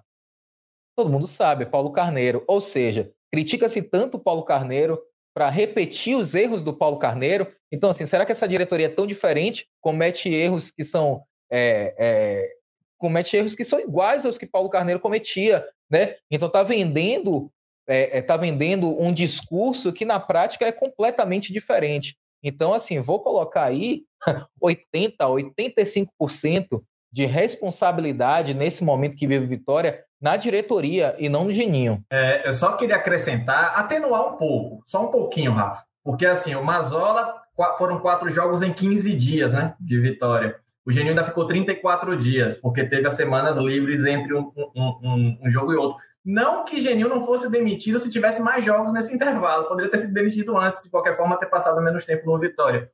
Todo 0.96 1.10
mundo 1.10 1.28
sabe, 1.28 1.66
Paulo 1.66 1.92
Carneiro. 1.92 2.44
Ou 2.48 2.62
seja, 2.62 3.12
critica-se 3.32 3.82
tanto 3.82 4.20
Paulo 4.20 4.44
Carneiro 4.44 5.00
para 5.34 5.50
repetir 5.50 6.16
os 6.16 6.34
erros 6.34 6.64
do 6.64 6.74
Paulo 6.74 6.98
Carneiro. 6.98 7.52
Então, 7.72 7.90
assim, 7.90 8.06
será 8.06 8.26
que 8.26 8.32
essa 8.32 8.48
diretoria 8.48 8.86
é 8.86 8.90
tão 8.90 9.06
diferente? 9.06 9.68
Comete 9.82 10.30
erros 10.30 10.72
que 10.72 10.84
são 10.84 11.24
é, 11.52 11.94
é, 11.98 12.52
comete 12.98 13.36
erros 13.36 13.54
que 13.54 13.64
são 13.64 13.80
iguais 13.80 14.26
aos 14.26 14.38
que 14.38 14.48
Paulo 14.48 14.70
Carneiro 14.70 15.00
cometia, 15.00 15.68
né? 15.90 16.16
Então 16.32 16.48
está 16.48 16.64
vendendo 16.64 17.52
é, 17.88 18.18
é, 18.18 18.22
tá 18.22 18.36
vendendo 18.36 19.00
um 19.00 19.14
discurso 19.14 19.94
que 19.94 20.06
na 20.06 20.20
prática 20.20 20.66
é 20.66 20.72
completamente 20.72 21.54
diferente. 21.54 22.18
Então, 22.46 22.74
assim, 22.74 23.02
vou 23.02 23.20
colocar 23.20 23.64
aí 23.64 24.04
80, 24.62 25.26
85% 25.26 26.84
de 27.12 27.26
responsabilidade 27.26 28.54
nesse 28.54 28.84
momento 28.84 29.18
que 29.18 29.26
vive 29.26 29.48
Vitória 29.48 30.04
na 30.22 30.38
diretoria 30.38 31.16
e 31.18 31.28
não 31.28 31.46
no 31.46 31.54
Geninho. 31.54 32.04
É, 32.12 32.48
eu 32.48 32.54
só 32.54 32.74
queria 32.74 32.98
acrescentar, 32.98 33.80
atenuar 33.80 34.34
um 34.34 34.38
pouco, 34.38 34.84
só 34.86 35.04
um 35.04 35.12
pouquinho, 35.12 35.54
Rafa. 35.54 35.84
Porque 36.04 36.26
assim, 36.26 36.54
o 36.54 36.64
Mazola 36.64 37.34
foram 37.78 38.00
quatro 38.00 38.30
jogos 38.30 38.62
em 38.62 38.72
15 38.72 39.16
dias, 39.16 39.54
né? 39.54 39.74
De 39.80 40.00
vitória. 40.00 40.56
O 40.86 40.92
Geninho 40.92 41.12
ainda 41.12 41.24
ficou 41.24 41.48
34 41.48 42.16
dias, 42.16 42.56
porque 42.56 42.84
teve 42.84 43.08
as 43.08 43.16
semanas 43.16 43.58
livres 43.58 44.06
entre 44.06 44.36
um, 44.36 44.52
um, 44.56 45.00
um, 45.02 45.40
um 45.44 45.50
jogo 45.50 45.74
e 45.74 45.76
outro. 45.76 45.98
Não 46.26 46.66
que 46.66 46.82
Genil 46.82 47.08
não 47.08 47.22
fosse 47.22 47.50
demitido 47.50 48.00
se 48.00 48.10
tivesse 48.10 48.42
mais 48.42 48.64
jogos 48.64 48.92
nesse 48.92 49.14
intervalo. 49.14 49.68
Poderia 49.68 49.92
ter 49.92 50.00
sido 50.00 50.14
demitido 50.14 50.58
antes, 50.58 50.82
de 50.82 50.90
qualquer 50.90 51.16
forma, 51.16 51.38
ter 51.38 51.46
passado 51.46 51.80
menos 51.82 52.04
tempo 52.04 52.26
no 52.26 52.40
Vitória. 52.40 52.90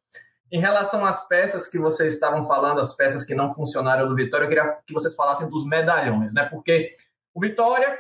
Em 0.52 0.60
relação 0.60 1.06
às 1.06 1.26
peças 1.30 1.66
que 1.66 1.80
vocês 1.80 2.14
estavam 2.14 2.46
falando, 2.46 2.82
as 2.82 2.94
peças 2.94 3.24
que 3.24 3.34
não 3.34 3.50
funcionaram 3.50 4.10
no 4.10 4.16
Vitória, 4.16 4.44
eu 4.44 4.50
queria 4.50 4.78
que 4.86 4.94
vocês 4.94 5.16
falassem 5.16 5.48
dos 5.48 5.66
medalhões, 5.66 6.34
né? 6.34 6.44
Porque 6.44 6.90
o 7.34 7.40
Vitória 7.40 7.98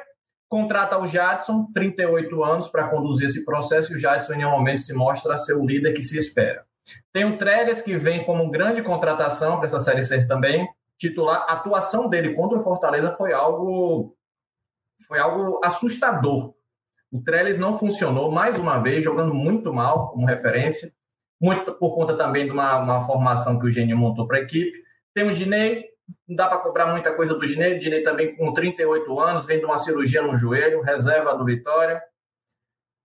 contrata 0.49 0.99
o 0.99 1.07
Jadson, 1.07 1.71
38 1.73 2.43
anos, 2.43 2.67
para 2.67 2.89
conduzir 2.89 3.27
esse 3.27 3.45
processo, 3.45 3.93
e 3.93 3.95
o 3.95 3.97
Jadson 3.97 4.33
em 4.33 4.39
nenhum 4.39 4.51
momento 4.51 4.81
se 4.81 4.93
mostra 4.93 5.37
ser 5.37 5.53
o 5.53 5.65
líder 5.65 5.93
que 5.93 6.01
se 6.01 6.17
espera. 6.17 6.65
Tem 7.13 7.23
o 7.23 7.37
Trellis, 7.37 7.81
que 7.81 7.95
vem 7.95 8.25
como 8.25 8.51
grande 8.51 8.81
contratação 8.81 9.57
para 9.57 9.67
essa 9.67 9.79
Série 9.79 10.03
C 10.03 10.27
também, 10.27 10.67
titular. 10.97 11.45
A 11.47 11.53
atuação 11.53 12.09
dele 12.09 12.33
contra 12.33 12.57
o 12.57 12.61
Fortaleza 12.61 13.11
foi 13.13 13.31
algo, 13.31 14.13
foi 15.11 15.19
algo 15.19 15.59
assustador. 15.61 16.53
O 17.11 17.21
Trellis 17.21 17.59
não 17.59 17.77
funcionou, 17.77 18.31
mais 18.31 18.57
uma 18.57 18.79
vez, 18.79 19.03
jogando 19.03 19.33
muito 19.33 19.73
mal 19.73 20.09
como 20.09 20.25
referência, 20.25 20.89
muito 21.37 21.73
por 21.73 21.93
conta 21.95 22.15
também 22.15 22.45
de 22.45 22.51
uma, 22.51 22.77
uma 22.77 23.01
formação 23.01 23.59
que 23.59 23.67
o 23.67 23.69
Gênio 23.69 23.97
montou 23.97 24.25
para 24.25 24.37
a 24.37 24.41
equipe. 24.41 24.71
Tem 25.13 25.27
o 25.27 25.33
Dinei, 25.33 25.83
não 26.25 26.37
dá 26.37 26.47
para 26.47 26.59
cobrar 26.59 26.85
muita 26.85 27.13
coisa 27.13 27.33
do 27.33 27.45
Ginei. 27.45 27.77
Ginei 27.77 28.03
também 28.03 28.37
com 28.37 28.53
38 28.53 29.19
anos, 29.19 29.45
vem 29.45 29.59
de 29.59 29.65
uma 29.65 29.77
cirurgia 29.77 30.21
no 30.21 30.37
joelho, 30.37 30.81
reserva 30.81 31.35
do 31.35 31.43
Vitória. 31.43 32.01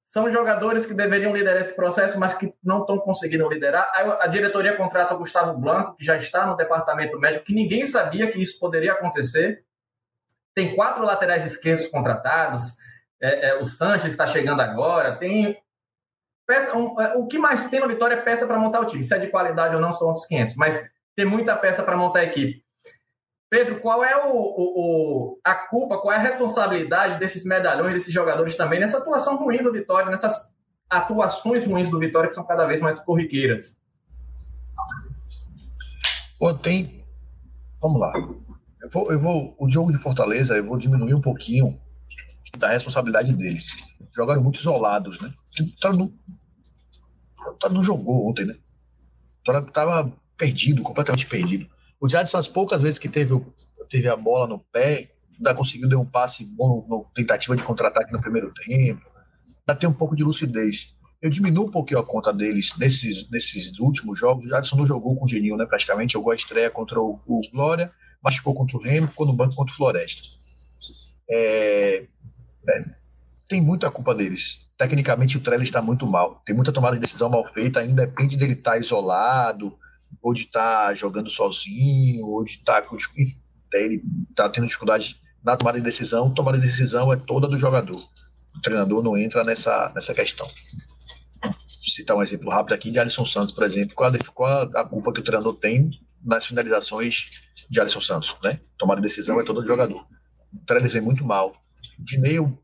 São 0.04 0.30
jogadores 0.30 0.86
que 0.86 0.94
deveriam 0.94 1.34
liderar 1.34 1.60
esse 1.60 1.74
processo, 1.74 2.20
mas 2.20 2.34
que 2.34 2.54
não 2.62 2.82
estão 2.82 3.00
conseguindo 3.00 3.48
liderar. 3.48 3.90
A 4.20 4.28
diretoria 4.28 4.76
contrata 4.76 5.12
o 5.12 5.18
Gustavo 5.18 5.58
Blanco, 5.58 5.96
que 5.96 6.04
já 6.04 6.16
está 6.16 6.46
no 6.46 6.56
departamento 6.56 7.18
médico, 7.18 7.46
que 7.46 7.52
ninguém 7.52 7.82
sabia 7.82 8.30
que 8.30 8.40
isso 8.40 8.60
poderia 8.60 8.92
acontecer. 8.92 9.65
Tem 10.56 10.74
quatro 10.74 11.04
laterais 11.04 11.44
esquerdos 11.44 11.86
contratados. 11.86 12.78
É, 13.20 13.50
é, 13.50 13.60
o 13.60 13.64
Sanches 13.64 14.12
está 14.12 14.26
chegando 14.26 14.62
agora. 14.62 15.14
Tem 15.14 15.54
peça, 16.46 16.74
um, 16.74 16.98
é, 16.98 17.14
o 17.14 17.26
que 17.26 17.38
mais 17.38 17.68
tem 17.68 17.78
no 17.78 17.88
Vitória 17.88 18.14
é 18.14 18.22
peça 18.22 18.46
para 18.46 18.58
montar 18.58 18.80
o 18.80 18.86
time. 18.86 19.04
Se 19.04 19.14
é 19.14 19.18
de 19.18 19.26
qualidade 19.26 19.74
ou 19.74 19.80
não, 19.82 19.92
são 19.92 20.08
outros 20.08 20.24
500. 20.24 20.56
Mas 20.56 20.80
tem 21.14 21.26
muita 21.26 21.54
peça 21.54 21.82
para 21.82 21.94
montar 21.94 22.20
a 22.20 22.24
equipe. 22.24 22.64
Pedro, 23.50 23.80
qual 23.80 24.02
é 24.02 24.16
o, 24.24 24.32
o, 24.32 25.34
o, 25.34 25.40
a 25.44 25.54
culpa, 25.54 25.98
qual 25.98 26.14
é 26.14 26.16
a 26.16 26.20
responsabilidade 26.20 27.18
desses 27.18 27.44
medalhões, 27.44 27.92
desses 27.92 28.12
jogadores 28.12 28.54
também, 28.54 28.80
nessa 28.80 28.96
atuação 28.96 29.36
ruim 29.36 29.62
do 29.62 29.70
Vitória, 29.70 30.10
nessas 30.10 30.50
atuações 30.88 31.66
ruins 31.66 31.90
do 31.90 31.98
Vitória 31.98 32.28
que 32.28 32.34
são 32.34 32.46
cada 32.46 32.66
vez 32.66 32.80
mais 32.80 32.98
corriqueiras? 32.98 33.76
Pô, 36.38 36.54
tem. 36.54 37.04
Vamos 37.80 38.00
lá. 38.00 38.12
Eu 38.86 38.90
vou, 38.90 39.12
eu 39.12 39.18
vou, 39.18 39.56
o 39.58 39.68
jogo 39.68 39.90
de 39.90 39.98
Fortaleza, 39.98 40.56
eu 40.56 40.64
vou 40.64 40.78
diminuir 40.78 41.12
um 41.12 41.20
pouquinho 41.20 41.76
da 42.56 42.68
responsabilidade 42.68 43.32
deles. 43.32 43.92
Jogaram 44.14 44.40
muito 44.40 44.60
isolados, 44.60 45.20
né? 45.20 45.32
O 45.84 45.92
não, 45.92 46.12
não 47.72 47.82
jogou 47.82 48.30
ontem, 48.30 48.44
né? 48.44 48.54
O 49.46 49.58
estava 49.58 50.12
perdido, 50.36 50.82
completamente 50.82 51.26
perdido. 51.26 51.68
O 52.00 52.08
Jadson, 52.08 52.38
as 52.38 52.46
poucas 52.46 52.80
vezes 52.80 52.98
que 52.98 53.08
teve, 53.08 53.34
teve 53.88 54.08
a 54.08 54.16
bola 54.16 54.46
no 54.46 54.60
pé, 54.60 55.10
ainda 55.36 55.52
conseguiu 55.54 55.88
dar 55.88 55.98
um 55.98 56.06
passe 56.06 56.44
bom 56.54 56.86
no, 56.88 57.06
tentativa 57.12 57.56
de 57.56 57.64
contra-ataque 57.64 58.12
no 58.12 58.20
primeiro 58.20 58.52
tempo. 58.54 59.04
Ainda 59.66 59.80
tem 59.80 59.88
um 59.88 59.92
pouco 59.94 60.14
de 60.14 60.22
lucidez. 60.22 60.94
Eu 61.20 61.30
diminuo 61.30 61.66
um 61.66 61.70
pouquinho 61.72 61.98
a 61.98 62.06
conta 62.06 62.32
deles 62.32 62.76
nesses, 62.78 63.28
nesses 63.30 63.80
últimos 63.80 64.16
jogos. 64.16 64.44
O 64.44 64.48
Jadson 64.48 64.76
não 64.76 64.86
jogou 64.86 65.16
com 65.16 65.24
o 65.24 65.28
Geninho, 65.28 65.56
né? 65.56 65.66
Praticamente 65.66 66.12
jogou 66.12 66.30
a 66.30 66.36
estreia 66.36 66.70
contra 66.70 67.00
o, 67.00 67.18
o 67.26 67.40
Glória, 67.50 67.92
machucou 68.22 68.54
contra 68.54 68.76
o 68.76 68.80
Remo, 68.80 69.08
ficou 69.08 69.26
no 69.26 69.32
banco 69.32 69.54
contra 69.54 69.72
o 69.72 69.76
Floresta. 69.76 70.28
É, 71.30 72.06
é, 72.68 72.84
tem 73.48 73.60
muita 73.60 73.90
culpa 73.90 74.14
deles. 74.14 74.66
Tecnicamente, 74.78 75.36
o 75.36 75.40
Trellis 75.40 75.68
está 75.68 75.80
muito 75.80 76.06
mal. 76.06 76.42
Tem 76.44 76.54
muita 76.54 76.72
tomada 76.72 76.96
de 76.96 77.00
decisão 77.00 77.30
mal 77.30 77.44
feita, 77.46 77.80
ainda 77.80 78.06
depende 78.06 78.36
dele 78.36 78.52
estar 78.52 78.72
tá 78.72 78.78
isolado, 78.78 79.76
ou 80.22 80.34
de 80.34 80.42
estar 80.42 80.88
tá 80.88 80.94
jogando 80.94 81.30
sozinho, 81.30 82.26
ou 82.26 82.44
de 82.44 82.50
estar 82.50 82.82
tá. 82.82 82.88
Ele 83.74 84.02
está 84.30 84.48
tendo 84.48 84.66
dificuldade 84.66 85.20
na 85.42 85.56
tomada 85.56 85.78
de 85.78 85.84
decisão. 85.84 86.32
Tomada 86.32 86.58
de 86.58 86.66
decisão 86.66 87.12
é 87.12 87.16
toda 87.16 87.48
do 87.48 87.58
jogador. 87.58 87.98
O 88.56 88.62
treinador 88.62 89.02
não 89.02 89.16
entra 89.16 89.44
nessa, 89.44 89.92
nessa 89.94 90.14
questão. 90.14 90.46
Vou 91.42 91.54
citar 91.56 92.16
um 92.16 92.22
exemplo 92.22 92.50
rápido 92.50 92.74
aqui 92.74 92.90
de 92.90 92.98
Alisson 92.98 93.24
Santos, 93.24 93.52
por 93.52 93.64
exemplo. 93.64 93.94
Qual 93.94 94.12
a, 94.12 94.18
qual 94.18 94.70
a 94.74 94.84
culpa 94.84 95.12
que 95.12 95.20
o 95.20 95.24
treinador 95.24 95.54
tem 95.56 95.90
nas 96.26 96.46
finalizações 96.46 97.48
de 97.70 97.80
Alisson 97.80 98.00
Santos? 98.00 98.36
Né? 98.42 98.58
Tomada 98.76 99.00
de 99.00 99.06
decisão 99.06 99.40
é 99.40 99.44
toda 99.44 99.60
do 99.60 99.66
jogador. 99.66 100.04
O 100.52 100.66
Trellis 100.66 100.92
vem 100.92 101.02
muito 101.02 101.24
mal. 101.24 101.52
O 101.98 102.04
Dinei, 102.04 102.38
eu 102.38 102.58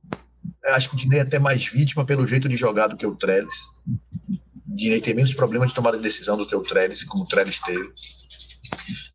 acho 0.70 0.88
que 0.88 0.94
o 0.94 0.98
Dinei 0.98 1.20
é 1.20 1.22
até 1.22 1.38
mais 1.38 1.66
vítima 1.66 2.04
pelo 2.04 2.26
jeito 2.26 2.48
de 2.48 2.56
jogar 2.56 2.88
do 2.88 2.96
que 2.96 3.06
o 3.06 3.16
Trellis. 3.16 3.54
Dinei 4.66 5.00
tem 5.00 5.14
menos 5.14 5.34
problemas 5.34 5.70
de 5.70 5.74
tomada 5.76 5.96
de 5.96 6.02
decisão 6.02 6.36
do 6.36 6.46
que 6.46 6.56
o 6.56 6.62
Trellis, 6.62 7.04
como 7.04 7.24
o 7.24 7.28
Trellis 7.28 7.60
teve. 7.60 7.88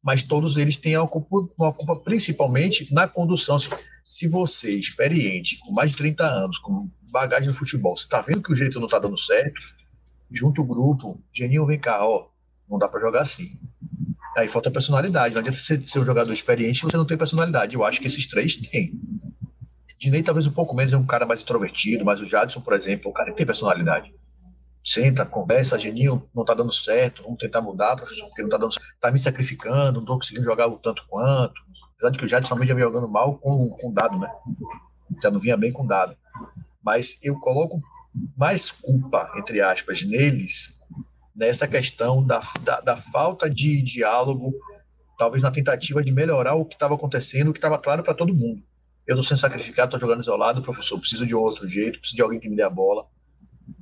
Mas 0.04 0.24
todos 0.24 0.58
eles 0.58 0.78
têm 0.78 0.98
uma 0.98 1.08
culpa, 1.08 1.96
principalmente 2.04 2.94
na 2.94 3.08
condução. 3.08 3.58
Se, 4.06 4.28
você, 4.28 4.72
experiente, 4.72 5.58
com 5.60 5.74
mais 5.74 5.92
de 5.92 5.98
30 5.98 6.24
anos, 6.24 6.60
com 6.60 6.90
bagagem 7.12 7.48
no 7.48 7.54
futebol, 7.54 7.98
você 7.98 8.04
está 8.04 8.22
vendo 8.22 8.42
que 8.42 8.54
o 8.54 8.56
jeito 8.56 8.80
não 8.80 8.86
está 8.86 9.00
dando 9.00 9.18
certo, 9.18 9.60
junto 10.32 10.62
o 10.62 10.66
grupo, 10.66 11.22
Geninho, 11.36 11.66
vem 11.66 11.80
cá, 11.80 12.06
ó, 12.06 12.28
não 12.70 12.78
dá 12.78 12.88
para 12.88 13.02
jogar 13.02 13.22
assim. 13.22 13.48
Aí 14.38 14.48
falta 14.48 14.70
personalidade. 14.70 15.34
Não 15.34 15.42
adianta 15.42 15.58
ser 15.58 16.00
um 16.00 16.06
jogador 16.06 16.32
experiente 16.32 16.80
se 16.80 16.84
você 16.86 16.96
não 16.96 17.06
tem 17.06 17.18
personalidade. 17.18 17.76
Eu 17.76 17.84
acho 17.84 18.00
que 18.00 18.08
esses 18.08 18.28
três 18.28 18.56
têm. 18.56 18.92
Dinei 20.00 20.22
talvez 20.22 20.46
um 20.46 20.52
pouco 20.52 20.76
menos, 20.76 20.94
é 20.94 20.98
um 20.98 21.06
cara 21.06 21.26
mais 21.26 21.42
introvertido, 21.42 22.06
mas 22.06 22.22
o 22.22 22.26
Jadson, 22.26 22.62
por 22.62 22.74
exemplo, 22.74 23.10
um 23.10 23.14
cara 23.14 23.32
que 23.32 23.38
tem 23.38 23.46
personalidade 23.46 24.14
senta, 24.88 25.26
conversa, 25.26 25.78
Geninho, 25.78 26.26
não 26.34 26.46
tá 26.46 26.54
dando 26.54 26.72
certo, 26.72 27.22
vamos 27.22 27.40
tentar 27.40 27.62
mudar, 27.62 27.98
professor, 27.98 28.26
porque 28.28 28.42
não 28.42 28.50
tá 28.50 28.58
dando 28.58 28.74
certo, 28.74 28.88
tá 29.02 29.12
me 29.12 29.20
sacrificando, 29.20 30.00
não 30.00 30.06
tô 30.06 30.14
conseguindo 30.16 30.46
jogar 30.46 30.68
o 30.68 30.80
tanto 30.80 31.04
quanto. 31.10 31.54
Apesar 31.96 32.10
de 32.12 32.18
que 32.18 32.24
o 32.24 32.28
Jadson 32.28 32.56
também 32.56 32.68
já 32.68 32.74
vinha 32.74 32.86
jogando 32.86 33.10
mal 33.10 33.38
com, 33.38 33.70
com 33.82 33.94
dado, 33.94 34.18
né? 34.18 34.32
Já 35.22 35.30
não 35.30 35.42
vinha 35.42 35.58
bem 35.58 35.74
com 35.74 35.86
dado. 35.86 36.16
Mas 36.82 37.20
eu 37.22 37.38
coloco 37.38 37.82
mais 38.38 38.72
culpa, 38.72 39.30
entre 39.36 39.60
aspas, 39.60 40.06
neles, 40.06 40.77
nessa 41.38 41.68
questão 41.68 42.26
da, 42.26 42.42
da, 42.62 42.82
da 42.82 42.98
falta 42.98 43.48
de 43.48 43.82
diálogo, 43.84 44.52
talvez 45.20 45.44
na 45.44 45.52
tentativa 45.52 46.04
de 46.04 46.12
melhorar 46.12 46.56
o 46.56 46.66
que 46.66 46.74
estava 46.74 46.96
acontecendo, 46.96 47.50
o 47.50 47.54
que 47.54 47.60
estava 47.60 47.78
claro 47.78 48.02
para 48.02 48.16
todo 48.16 48.34
mundo. 48.34 48.62
Eu 49.06 49.14
estou 49.14 49.24
sendo 49.24 49.38
sacrificado, 49.38 49.96
estou 49.96 50.00
jogando 50.00 50.22
isolado, 50.22 50.62
professor, 50.62 51.00
preciso 51.00 51.26
de 51.26 51.36
um 51.36 51.40
outro 51.40 51.68
jeito, 51.68 52.00
preciso 52.00 52.16
de 52.16 52.22
alguém 52.24 52.40
que 52.40 52.50
me 52.50 52.56
dê 52.56 52.64
a 52.64 52.70
bola, 52.70 53.06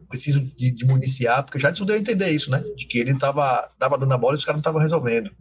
preciso 0.10 0.42
de, 0.42 0.70
de 0.72 0.86
municiar, 0.86 1.44
porque 1.44 1.58
Jadson 1.58 1.86
deu 1.86 1.96
a 1.96 2.00
entender 2.00 2.30
isso, 2.30 2.52
né? 2.52 2.60
De 2.76 2.86
que 2.86 3.00
ele 3.00 3.12
estava 3.12 3.68
tava 3.80 3.98
dando 3.98 4.14
a 4.14 4.18
bola 4.18 4.36
e 4.36 4.38
os 4.38 4.46
caras 4.46 4.58
não 4.58 4.62
estavam 4.62 4.82
resolvendo. 4.82 5.32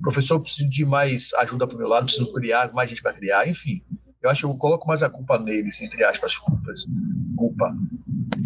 Professor, 0.00 0.40
preciso 0.40 0.68
de 0.68 0.84
mais 0.84 1.34
ajuda 1.34 1.66
para 1.66 1.76
o 1.76 1.78
meu 1.78 1.88
lado, 1.88 2.04
preciso 2.04 2.32
criar, 2.32 2.72
mais 2.72 2.88
gente 2.88 3.02
para 3.02 3.12
criar, 3.12 3.48
enfim. 3.48 3.82
Eu 4.22 4.30
acho 4.30 4.42
que 4.42 4.46
eu 4.46 4.56
coloco 4.56 4.86
mais 4.86 5.02
a 5.02 5.10
culpa 5.10 5.38
neles, 5.38 5.80
entre 5.82 6.04
aspas, 6.04 6.38
culpas, 6.38 6.86
culpa 7.36 7.74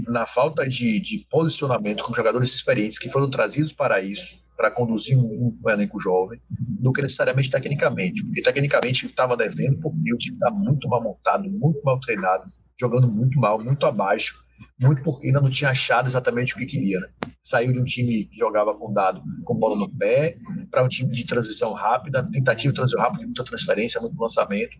na 0.08 0.24
falta 0.24 0.66
de, 0.66 0.98
de 1.00 1.26
posicionamento 1.30 2.02
com 2.02 2.14
jogadores 2.14 2.54
experientes 2.54 2.98
que 2.98 3.10
foram 3.10 3.28
trazidos 3.28 3.72
para 3.72 4.00
isso, 4.00 4.42
para 4.56 4.70
conduzir 4.70 5.18
um, 5.18 5.54
um, 5.62 5.70
elenco 5.70 6.00
jovem, 6.00 6.40
do 6.48 6.92
que 6.92 7.02
necessariamente 7.02 7.50
tecnicamente. 7.50 8.24
Porque 8.24 8.40
tecnicamente 8.40 9.04
estava 9.04 9.36
devendo, 9.36 9.78
porque 9.80 10.14
o 10.14 10.16
time 10.16 10.36
está 10.36 10.50
muito 10.50 10.88
mal 10.88 11.02
montado, 11.02 11.44
muito 11.50 11.80
mal 11.84 12.00
treinado, 12.00 12.44
jogando 12.80 13.08
muito 13.08 13.38
mal, 13.38 13.62
muito 13.62 13.84
abaixo 13.84 14.46
muito 14.80 15.02
porque 15.02 15.26
ainda 15.26 15.40
não 15.40 15.50
tinha 15.50 15.70
achado 15.70 16.06
exatamente 16.06 16.54
o 16.54 16.58
que 16.58 16.66
queria. 16.66 16.98
Né? 16.98 17.08
Saiu 17.42 17.72
de 17.72 17.80
um 17.80 17.84
time 17.84 18.24
que 18.24 18.36
jogava 18.36 18.74
com 18.74 18.92
dado 18.92 19.22
com 19.44 19.54
bola 19.54 19.76
no 19.76 19.88
pé, 19.88 20.36
para 20.70 20.84
um 20.84 20.88
time 20.88 21.10
de 21.12 21.24
transição 21.24 21.72
rápida, 21.72 22.28
tentativa 22.30 22.72
de 22.72 22.76
transição 22.76 23.00
rápida, 23.00 23.24
muita 23.24 23.44
transferência, 23.44 24.00
muito 24.00 24.20
lançamento. 24.20 24.76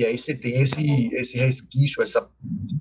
E 0.00 0.04
aí 0.06 0.16
você 0.16 0.34
tem 0.34 0.62
esse, 0.62 1.14
esse 1.14 1.36
resquício, 1.36 2.02
essa, 2.02 2.26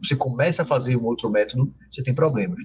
você 0.02 0.16
começa 0.16 0.62
a 0.62 0.66
fazer 0.66 0.96
um 0.96 1.04
outro 1.04 1.30
método, 1.30 1.70
você 1.92 2.02
tem 2.02 2.16
problemas. 2.16 2.64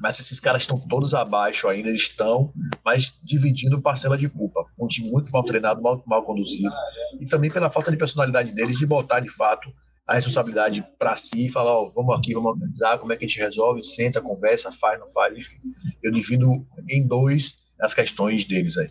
Mas 0.00 0.18
esses 0.18 0.40
caras 0.40 0.62
estão 0.62 0.80
todos 0.80 1.12
abaixo 1.12 1.68
ainda, 1.68 1.90
estão, 1.90 2.50
mas 2.82 3.18
dividindo 3.22 3.82
parcela 3.82 4.16
de 4.16 4.30
culpa. 4.30 4.64
Um 4.80 4.86
time 4.86 5.10
muito 5.10 5.30
mal 5.30 5.42
treinado, 5.44 5.82
mal, 5.82 6.02
mal 6.06 6.24
conduzido. 6.24 6.72
E 7.20 7.26
também 7.26 7.50
pela 7.50 7.68
falta 7.68 7.90
de 7.90 7.98
personalidade 7.98 8.50
deles 8.50 8.78
de 8.78 8.86
botar 8.86 9.20
de 9.20 9.28
fato 9.28 9.70
a 10.08 10.14
responsabilidade 10.14 10.82
para 10.98 11.14
si 11.14 11.44
e 11.44 11.52
falar, 11.52 11.78
ó, 11.78 11.86
vamos 11.94 12.16
aqui, 12.16 12.32
vamos 12.32 12.52
organizar, 12.52 12.96
como 12.96 13.12
é 13.12 13.16
que 13.18 13.26
a 13.26 13.28
gente 13.28 13.40
resolve, 13.40 13.82
senta, 13.82 14.22
conversa, 14.22 14.72
faz, 14.72 14.98
não 14.98 15.08
faz, 15.08 15.36
enfim. 15.36 15.58
Eu 16.02 16.10
divido 16.10 16.66
em 16.88 17.06
dois 17.06 17.58
as 17.78 17.92
questões 17.92 18.46
deles 18.46 18.78
aí. 18.78 18.88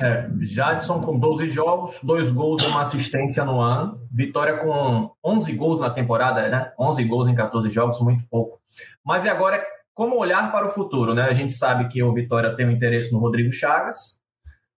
É, 0.00 0.26
Jadson 0.40 1.00
com 1.00 1.18
12 1.18 1.48
jogos, 1.48 2.00
dois 2.02 2.30
gols 2.30 2.62
e 2.62 2.66
uma 2.66 2.80
assistência 2.80 3.44
no 3.44 3.60
ano. 3.60 4.00
Vitória 4.10 4.56
com 4.56 5.10
11 5.24 5.52
gols 5.52 5.80
na 5.80 5.90
temporada, 5.90 6.48
né? 6.48 6.72
11 6.78 7.04
gols 7.04 7.28
em 7.28 7.34
14 7.34 7.70
jogos, 7.70 8.00
muito 8.00 8.24
pouco. 8.30 8.60
Mas 9.04 9.24
e 9.24 9.28
agora, 9.28 9.62
como 9.92 10.16
olhar 10.16 10.50
para 10.50 10.66
o 10.66 10.70
futuro, 10.70 11.14
né? 11.14 11.24
A 11.24 11.34
gente 11.34 11.52
sabe 11.52 11.88
que 11.88 12.02
o 12.02 12.12
Vitória 12.12 12.54
tem 12.56 12.66
um 12.66 12.70
interesse 12.70 13.12
no 13.12 13.18
Rodrigo 13.18 13.52
Chagas. 13.52 14.18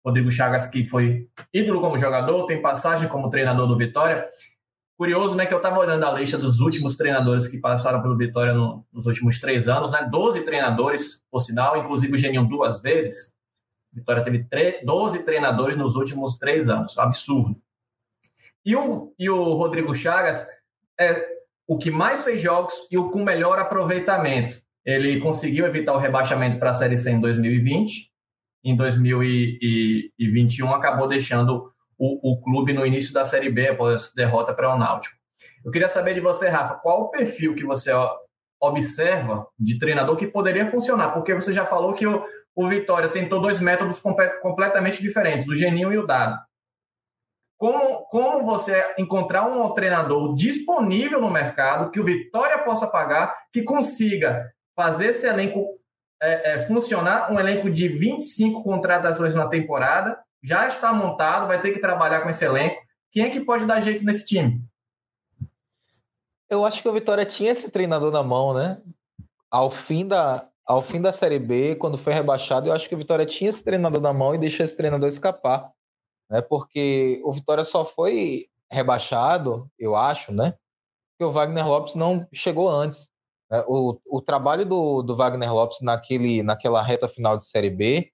Rodrigo 0.03 0.31
Chagas 0.31 0.67
que 0.67 0.83
foi 0.83 1.27
ídolo 1.53 1.79
como 1.79 1.97
jogador, 1.97 2.45
tem 2.45 2.61
passagem 2.61 3.07
como 3.07 3.29
treinador 3.29 3.67
do 3.67 3.77
Vitória. 3.77 4.27
Curioso, 4.97 5.35
né, 5.35 5.45
que 5.45 5.53
eu 5.53 5.57
estava 5.57 5.79
olhando 5.79 6.05
a 6.05 6.11
lista 6.11 6.37
dos 6.37 6.59
últimos 6.59 6.95
treinadores 6.95 7.47
que 7.47 7.57
passaram 7.57 8.01
pelo 8.01 8.15
Vitória 8.15 8.53
no, 8.53 8.85
nos 8.93 9.05
últimos 9.05 9.39
três 9.39 9.67
anos, 9.67 9.91
né? 9.91 10.07
12 10.09 10.41
treinadores, 10.41 11.23
por 11.31 11.39
sinal, 11.39 11.77
inclusive 11.77 12.13
o 12.13 12.17
Geninho 12.17 12.47
duas 12.47 12.81
vezes. 12.81 13.32
Vitória 13.93 14.23
teve 14.23 14.83
12 14.83 15.19
treinadores 15.23 15.77
nos 15.77 15.95
últimos 15.95 16.37
três 16.37 16.67
anos, 16.67 16.97
absurdo. 16.97 17.55
E 18.65 18.75
o, 18.75 19.13
e 19.19 19.29
o 19.29 19.53
Rodrigo 19.53 19.93
Chagas 19.93 20.45
é 20.99 21.27
o 21.67 21.77
que 21.77 21.91
mais 21.91 22.23
fez 22.23 22.41
jogos 22.41 22.73
e 22.89 22.97
o 22.97 23.09
com 23.09 23.23
melhor 23.23 23.59
aproveitamento. 23.59 24.61
Ele 24.85 25.19
conseguiu 25.19 25.65
evitar 25.65 25.93
o 25.93 25.97
rebaixamento 25.97 26.57
para 26.57 26.71
a 26.71 26.73
Série 26.73 26.97
C 26.97 27.11
em 27.11 27.19
2020. 27.19 28.11
Em 28.63 28.75
2021 28.75 30.73
acabou 30.73 31.07
deixando 31.07 31.71
o, 31.97 32.31
o 32.31 32.41
clube 32.41 32.73
no 32.73 32.85
início 32.85 33.13
da 33.13 33.23
Série 33.23 33.49
B, 33.49 33.69
após 33.69 34.11
derrota 34.13 34.53
para 34.53 34.73
o 34.73 34.77
Náutico. 34.77 35.15
Eu 35.63 35.71
queria 35.71 35.89
saber 35.89 36.13
de 36.13 36.19
você, 36.21 36.47
Rafa, 36.47 36.75
qual 36.75 37.03
o 37.03 37.09
perfil 37.09 37.55
que 37.55 37.65
você 37.65 37.91
observa 38.61 39.45
de 39.59 39.77
treinador 39.77 40.15
que 40.15 40.27
poderia 40.27 40.67
funcionar? 40.67 41.11
Porque 41.11 41.33
você 41.33 41.51
já 41.51 41.65
falou 41.65 41.93
que 41.93 42.07
o, 42.07 42.23
o 42.55 42.67
Vitória 42.67 43.09
tentou 43.09 43.41
dois 43.41 43.59
métodos 43.59 43.99
completamente 44.41 45.01
diferentes, 45.01 45.47
o 45.47 45.55
Geninho 45.55 45.91
e 45.91 45.97
o 45.97 46.05
Dado. 46.05 46.39
Como, 47.57 48.05
como 48.07 48.45
você 48.45 48.93
encontrar 48.97 49.47
um 49.47 49.73
treinador 49.73 50.35
disponível 50.35 51.21
no 51.21 51.31
mercado, 51.31 51.91
que 51.91 51.99
o 51.99 52.03
Vitória 52.03 52.59
possa 52.59 52.85
pagar, 52.87 53.35
que 53.51 53.63
consiga 53.63 54.51
fazer 54.75 55.07
esse 55.07 55.25
elenco 55.25 55.79
é, 56.21 56.53
é, 56.53 56.61
funcionar, 56.61 57.31
um 57.31 57.39
elenco 57.39 57.69
de 57.69 57.87
25 57.87 58.63
contratações 58.63 59.33
na 59.35 59.47
temporada, 59.47 60.19
já 60.43 60.67
está 60.67 60.91
montado, 60.91 61.47
vai 61.47 61.61
ter 61.61 61.71
que 61.71 61.79
trabalhar 61.79 62.21
com 62.21 62.29
esse 62.29 62.43
elenco. 62.43 62.81
Quem 63.11 63.25
é 63.25 63.29
que 63.29 63.39
pode 63.39 63.65
dar 63.65 63.81
jeito 63.81 64.03
nesse 64.03 64.25
time? 64.25 64.61
Eu 66.49 66.65
acho 66.65 66.81
que 66.81 66.89
o 66.89 66.93
Vitória 66.93 67.25
tinha 67.25 67.51
esse 67.51 67.71
treinador 67.71 68.11
na 68.11 68.21
mão, 68.21 68.53
né? 68.53 68.81
Ao 69.49 69.71
fim 69.71 70.07
da, 70.07 70.49
ao 70.65 70.81
fim 70.81 71.01
da 71.01 71.11
Série 71.11 71.39
B, 71.39 71.75
quando 71.75 71.97
foi 71.97 72.13
rebaixado, 72.13 72.67
eu 72.67 72.73
acho 72.73 72.87
que 72.87 72.95
o 72.95 72.97
Vitória 72.97 73.25
tinha 73.25 73.49
esse 73.49 73.63
treinador 73.63 74.01
na 74.01 74.13
mão 74.13 74.33
e 74.33 74.37
deixou 74.37 74.65
esse 74.65 74.75
treinador 74.75 75.07
escapar. 75.07 75.71
Né? 76.29 76.41
Porque 76.41 77.21
o 77.23 77.33
Vitória 77.33 77.65
só 77.65 77.85
foi 77.85 78.47
rebaixado, 78.71 79.69
eu 79.77 79.95
acho, 79.95 80.31
né? 80.31 80.55
Porque 81.11 81.29
o 81.29 81.31
Wagner 81.31 81.67
Lopes 81.67 81.95
não 81.95 82.27
chegou 82.33 82.69
antes. 82.69 83.09
Né? 83.51 83.63
O, 83.67 83.99
o 84.05 84.21
trabalho 84.21 84.65
do, 84.65 85.01
do 85.01 85.15
Wagner 85.15 85.53
Lopes 85.53 85.81
naquele, 85.81 86.41
naquela 86.41 86.81
reta 86.81 87.07
final 87.07 87.37
de 87.37 87.45
Série 87.45 87.69
B 87.69 88.11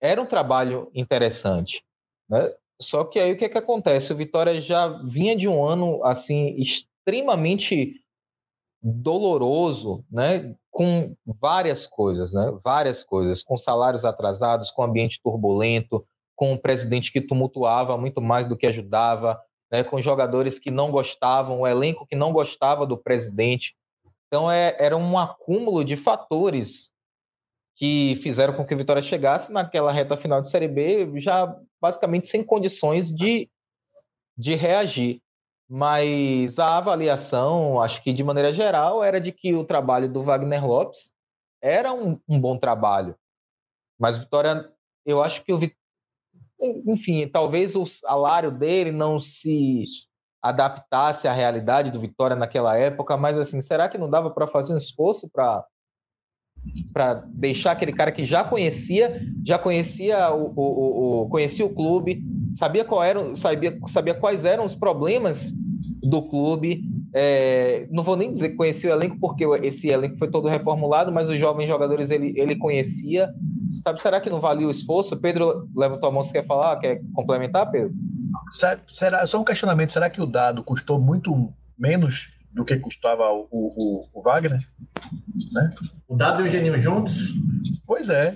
era 0.00 0.22
um 0.22 0.26
trabalho 0.26 0.90
interessante, 0.94 1.84
né? 2.28 2.54
Só 2.80 3.04
que 3.04 3.20
aí 3.20 3.32
o 3.32 3.38
que, 3.38 3.44
é 3.44 3.48
que 3.48 3.58
acontece? 3.58 4.12
O 4.12 4.16
Vitória 4.16 4.60
já 4.60 4.88
vinha 4.88 5.36
de 5.36 5.46
um 5.46 5.64
ano 5.64 6.02
assim 6.04 6.56
extremamente 6.56 8.02
doloroso, 8.84 10.04
né? 10.10 10.54
Com 10.70 11.16
várias 11.40 11.86
coisas, 11.86 12.34
né? 12.34 12.52
Várias 12.62 13.02
coisas, 13.02 13.42
com 13.42 13.56
salários 13.56 14.04
atrasados, 14.04 14.70
com 14.70 14.82
ambiente 14.82 15.20
turbulento, 15.22 16.06
com 16.36 16.52
um 16.52 16.58
presidente 16.58 17.10
que 17.10 17.22
tumultuava 17.22 17.96
muito 17.96 18.20
mais 18.20 18.46
do 18.46 18.56
que 18.56 18.66
ajudava, 18.66 19.40
né? 19.72 19.82
Com 19.82 20.02
jogadores 20.02 20.58
que 20.58 20.70
não 20.70 20.90
gostavam, 20.90 21.60
o 21.60 21.66
elenco 21.66 22.06
que 22.06 22.14
não 22.14 22.30
gostava 22.30 22.86
do 22.86 22.98
presidente. 22.98 23.74
Então 24.26 24.50
é, 24.50 24.76
era 24.78 24.94
um 24.94 25.18
acúmulo 25.18 25.82
de 25.82 25.96
fatores 25.96 26.92
que 27.76 28.20
fizeram 28.22 28.54
com 28.54 28.66
que 28.66 28.74
o 28.74 28.76
Vitória 28.76 29.02
chegasse 29.02 29.50
naquela 29.50 29.90
reta 29.90 30.16
final 30.16 30.42
de 30.42 30.50
Série 30.50 30.68
B 30.68 31.18
já 31.20 31.56
basicamente 31.80 32.28
sem 32.28 32.44
condições 32.44 33.10
de, 33.10 33.48
de 34.36 34.54
reagir. 34.54 35.23
Mas 35.68 36.58
a 36.58 36.76
avaliação, 36.76 37.80
acho 37.80 38.02
que 38.02 38.12
de 38.12 38.22
maneira 38.22 38.52
geral, 38.52 39.02
era 39.02 39.20
de 39.20 39.32
que 39.32 39.54
o 39.54 39.64
trabalho 39.64 40.12
do 40.12 40.22
Wagner 40.22 40.66
Lopes 40.66 41.12
era 41.62 41.92
um, 41.92 42.20
um 42.28 42.40
bom 42.40 42.58
trabalho. 42.58 43.16
Mas 43.98 44.18
Vitória, 44.18 44.70
eu 45.06 45.22
acho 45.22 45.42
que 45.42 45.52
o 45.52 45.60
enfim, 46.86 47.28
talvez 47.28 47.74
o 47.74 47.84
salário 47.84 48.50
dele 48.50 48.90
não 48.90 49.20
se 49.20 49.84
adaptasse 50.42 51.26
à 51.26 51.32
realidade 51.32 51.90
do 51.90 52.00
Vitória 52.00 52.36
naquela 52.36 52.76
época, 52.76 53.16
mas 53.16 53.38
assim, 53.38 53.60
será 53.60 53.88
que 53.88 53.98
não 53.98 54.08
dava 54.08 54.30
para 54.30 54.46
fazer 54.46 54.74
um 54.74 54.78
esforço 54.78 55.28
para 55.30 55.64
para 56.94 57.14
deixar 57.26 57.72
aquele 57.72 57.92
cara 57.92 58.10
que 58.10 58.24
já 58.24 58.42
conhecia, 58.42 59.08
já 59.44 59.58
conhecia 59.58 60.30
o, 60.30 60.50
o, 60.56 61.24
o, 61.24 61.28
conhecia 61.28 61.66
o 61.66 61.74
clube, 61.74 62.22
sabia 62.54 62.84
qual 62.84 63.02
era, 63.02 63.36
sabia, 63.36 63.78
sabia 63.88 64.14
quais 64.14 64.44
eram 64.44 64.64
os 64.64 64.74
problemas 64.74 65.52
do 66.02 66.22
clube. 66.22 66.82
É, 67.12 67.86
não 67.90 68.02
vou 68.02 68.16
nem 68.16 68.32
dizer 68.32 68.50
que 68.50 68.56
conhecia 68.56 68.90
o 68.90 68.94
elenco, 68.94 69.18
porque 69.20 69.44
esse 69.62 69.88
elenco 69.88 70.18
foi 70.18 70.30
todo 70.30 70.48
reformulado, 70.48 71.12
mas 71.12 71.28
os 71.28 71.38
jovens 71.38 71.68
jogadores 71.68 72.10
ele, 72.10 72.32
ele 72.36 72.56
conhecia. 72.56 73.32
Sabe, 73.86 74.02
será 74.02 74.20
que 74.20 74.30
não 74.30 74.40
valia 74.40 74.66
o 74.66 74.70
esforço? 74.70 75.16
Pedro 75.16 75.68
levantou 75.76 76.08
a 76.08 76.12
mão, 76.12 76.22
você 76.22 76.32
quer 76.32 76.46
falar? 76.46 76.78
Quer 76.78 77.02
complementar, 77.12 77.70
Pedro? 77.70 77.92
Será, 78.86 79.26
só 79.26 79.40
um 79.40 79.44
questionamento: 79.44 79.92
será 79.92 80.10
que 80.10 80.20
o 80.20 80.26
dado 80.26 80.64
custou 80.64 81.00
muito 81.00 81.52
menos 81.78 82.32
do 82.52 82.64
que 82.64 82.76
custava 82.78 83.24
o, 83.30 83.48
o, 83.50 84.06
o 84.14 84.22
Wagner? 84.22 84.60
Né? 85.52 85.74
O 86.08 86.16
Dado 86.16 86.42
e 86.42 86.48
o 86.48 86.48
Geninho 86.48 86.78
juntos? 86.78 87.32
Pois 87.86 88.08
é. 88.08 88.34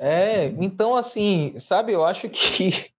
É, 0.00 0.46
então 0.58 0.96
assim, 0.96 1.54
sabe, 1.60 1.92
eu 1.92 2.04
acho 2.04 2.28
que 2.28 2.90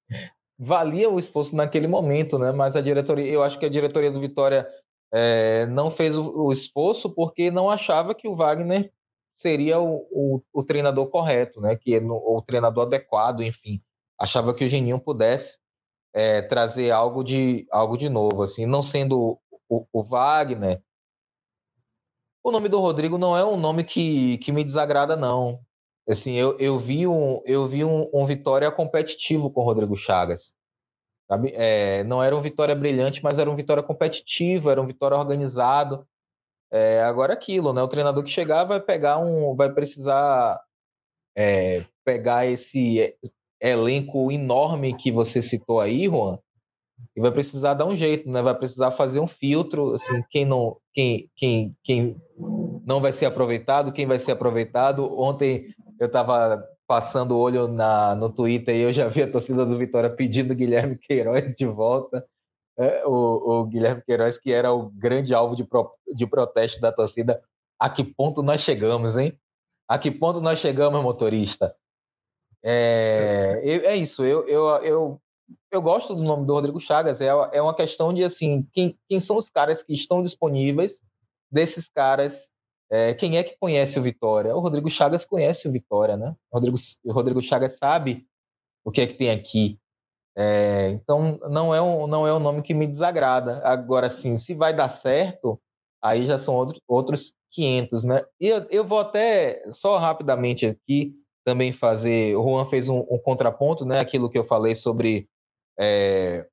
valia 0.58 1.10
o 1.10 1.20
esforço 1.20 1.56
naquele 1.56 1.88
momento, 1.88 2.40
né? 2.40 2.52
Mas 2.52 2.76
a 2.76 2.82
diretoria, 2.82 3.26
eu 3.26 3.44
acho 3.44 3.60
que 3.60 3.66
a 3.66 3.70
diretoria 3.70 4.12
do 4.12 4.20
Vitória 4.20 4.68
é, 5.14 5.66
não 5.68 5.92
fez 5.92 6.16
o, 6.18 6.46
o, 6.46 6.52
esforço 6.52 7.10
porque 7.10 7.52
não 7.52 7.70
achava 7.70 8.16
que 8.16 8.28
o 8.28 8.36
Wagner 8.36 8.92
seria 9.36 9.80
o, 9.80 10.08
o, 10.12 10.42
o 10.54 10.64
treinador 10.64 11.10
correto, 11.10 11.62
né? 11.62 11.76
Que 11.76 12.00
no, 12.00 12.16
o 12.16 12.42
treinador 12.42 12.86
adequado, 12.86 13.42
enfim. 13.42 13.82
achava 14.20 14.54
que 14.54 14.66
o 14.66 14.70
Geninho 14.70 15.00
pudesse 15.00 15.58
é, 16.14 16.42
trazer 16.42 16.92
algo 16.92 17.24
de, 17.24 17.68
algo 17.70 17.98
de 17.98 18.08
novo, 18.08 18.44
assim, 18.44 18.66
não 18.66 18.82
sendo 18.82 19.38
o, 19.70 19.86
o, 19.92 20.04
Wagner. 20.04 20.82
O 22.42 22.52
nome 22.52 22.70
do 22.70 22.80
Rodrigo 22.80 23.18
não 23.18 23.38
é 23.38 23.44
um 23.44 23.58
nome 23.58 23.84
que, 23.84 24.38
que 24.38 24.52
me 24.52 24.64
desagrada, 24.64 25.16
não. 25.18 25.60
Assim, 26.08 26.34
eu, 26.34 26.58
eu 26.60 26.80
vi, 26.80 27.08
um, 27.08 27.42
eu 27.46 27.68
vi 27.68 27.84
um, 27.84 28.10
um 28.14 28.26
Vitória 28.26 28.72
competitivo 28.72 29.50
com 29.50 29.62
o 29.62 29.64
Rodrigo 29.64 29.98
Chagas. 29.98 30.54
Sabe? 31.28 31.52
É, 31.56 32.04
não 32.04 32.22
era 32.22 32.36
um 32.36 32.42
Vitória 32.42 32.76
brilhante, 32.76 33.24
mas 33.24 33.40
era 33.40 33.50
um 33.50 33.56
Vitória 33.56 33.82
competitivo, 33.82 34.70
era 34.70 34.82
um 34.82 34.86
Vitória 34.86 35.18
organizado. 35.18 36.08
É, 36.72 37.02
agora 37.04 37.34
é 37.34 37.36
aquilo, 37.36 37.74
né? 37.74 37.82
O 37.82 37.88
treinador 37.88 38.24
que 38.24 38.30
chegar 38.30 38.64
vai 38.66 38.80
pegar 38.80 39.18
um, 39.18 39.56
vai 39.56 39.74
precisar 39.74 40.60
é, 41.36 41.84
pegar 42.04 42.46
esse 42.46 43.16
elenco 43.62 44.32
enorme 44.32 44.96
que 44.96 45.12
você 45.12 45.42
citou 45.42 45.80
aí, 45.80 46.06
Juan, 46.06 46.38
e 47.16 47.22
vai 47.22 47.32
precisar 47.32 47.74
dar 47.74 47.86
um 47.86 47.96
jeito, 47.96 48.30
né? 48.30 48.42
Vai 48.42 48.56
precisar 48.56 48.92
fazer 48.92 49.20
um 49.20 49.28
filtro, 49.28 49.96
assim, 49.96 50.24
quem 50.30 50.46
não, 50.46 50.78
quem, 50.94 51.30
quem, 51.36 51.76
quem 51.84 52.16
não 52.86 53.02
vai 53.02 53.12
ser 53.12 53.26
aproveitado, 53.26 53.92
quem 53.92 54.06
vai 54.06 54.20
ser 54.20 54.32
aproveitado. 54.32 55.20
Ontem 55.20 55.74
eu 56.00 56.08
estava 56.08 56.68
passando 56.88 57.32
o 57.36 57.40
olho 57.40 57.68
na, 57.68 58.16
no 58.16 58.30
Twitter 58.30 58.76
e 58.76 58.82
eu 58.82 58.94
já 58.94 59.08
vi 59.08 59.24
a 59.24 59.32
torcida 59.32 59.66
do 59.66 59.78
Vitória 59.78 60.10
pedindo 60.10 60.56
Guilherme 60.56 60.98
Queiroz 60.98 61.54
de 61.56 61.66
volta. 61.66 62.26
É, 62.78 63.06
o, 63.06 63.12
o, 63.12 63.66
Guilherme 63.66 64.02
Queiroz, 64.02 64.38
que 64.38 64.52
era 64.52 64.74
o 64.74 64.90
grande 64.90 65.34
alvo 65.34 65.56
de, 65.56 65.64
pro, 65.64 65.94
de 66.14 66.28
protesto 66.28 66.82
da 66.82 66.92
torcida. 66.92 67.42
A 67.80 67.90
que 67.90 68.04
ponto 68.04 68.44
nós 68.44 68.62
chegamos, 68.62 69.18
hein? 69.18 69.40
A 69.88 69.98
que 69.98 70.12
ponto 70.12 70.42
nós 70.42 70.60
chegamos, 70.60 71.02
motorista? 71.02 71.76
É, 72.64 73.62
é 73.64 73.96
isso, 73.96 74.26
eu, 74.26 74.46
eu, 74.48 74.68
eu, 74.84 75.22
eu 75.72 75.82
gosto 75.82 76.16
do 76.16 76.24
nome 76.24 76.48
do 76.48 76.54
Rodrigo 76.54 76.80
Chagas, 76.80 77.22
é, 77.22 77.28
é 77.28 77.62
uma 77.62 77.76
questão 77.76 78.12
de, 78.12 78.24
assim, 78.24 78.68
quem, 78.74 78.98
quem 79.08 79.20
são 79.20 79.38
os 79.38 79.50
caras 79.50 79.84
que 79.84 79.94
estão 79.94 80.24
disponíveis, 80.24 81.00
desses 81.52 81.88
caras, 81.88 82.48
é, 82.92 83.14
quem 83.14 83.38
é 83.38 83.44
que 83.44 83.58
conhece 83.60 83.98
o 84.00 84.02
Vitória? 84.02 84.56
O 84.56 84.60
Rodrigo 84.60 84.90
Chagas 84.90 85.26
conhece 85.26 85.68
o 85.68 85.72
Vitória, 85.72 86.16
né? 86.16 86.36
O 86.52 86.58
Rodrigo, 86.58 86.78
o 87.04 87.12
Rodrigo 87.12 87.42
Chagas 87.42 87.78
sabe 87.78 88.26
o 88.84 88.92
que 88.92 89.02
é 89.02 89.08
que 89.08 89.16
tem 89.16 89.32
aqui. 89.32 89.80
É, 90.38 90.90
então, 90.90 91.40
não 91.50 91.74
é, 91.74 91.82
um, 91.82 92.08
não 92.08 92.28
é 92.28 92.34
um 92.34 92.40
nome 92.40 92.62
que 92.62 92.74
me 92.74 92.86
desagrada. 92.86 93.62
Agora, 93.66 94.10
sim, 94.10 94.38
se 94.38 94.54
vai 94.54 94.76
dar 94.76 94.90
certo, 94.90 95.60
aí 96.02 96.28
já 96.28 96.38
são 96.38 96.56
outro, 96.56 96.80
outros 96.88 97.34
500, 97.52 98.04
né? 98.04 98.26
E 98.40 98.48
eu, 98.48 98.68
eu 98.70 98.88
vou 98.88 99.00
até, 99.00 99.64
só 99.72 99.98
rapidamente 99.98 100.66
aqui, 100.66 101.14
também 101.46 101.72
fazer. 101.72 102.36
O 102.36 102.44
Juan 102.44 102.66
fez 102.66 102.90
um, 102.90 103.00
um 103.10 103.18
contraponto, 103.18 103.86
né? 103.86 104.00
Aquilo 104.00 104.30
que 104.30 104.38
eu 104.38 104.46
falei 104.46 104.76
sobre 104.76 105.28
é, 105.80 106.46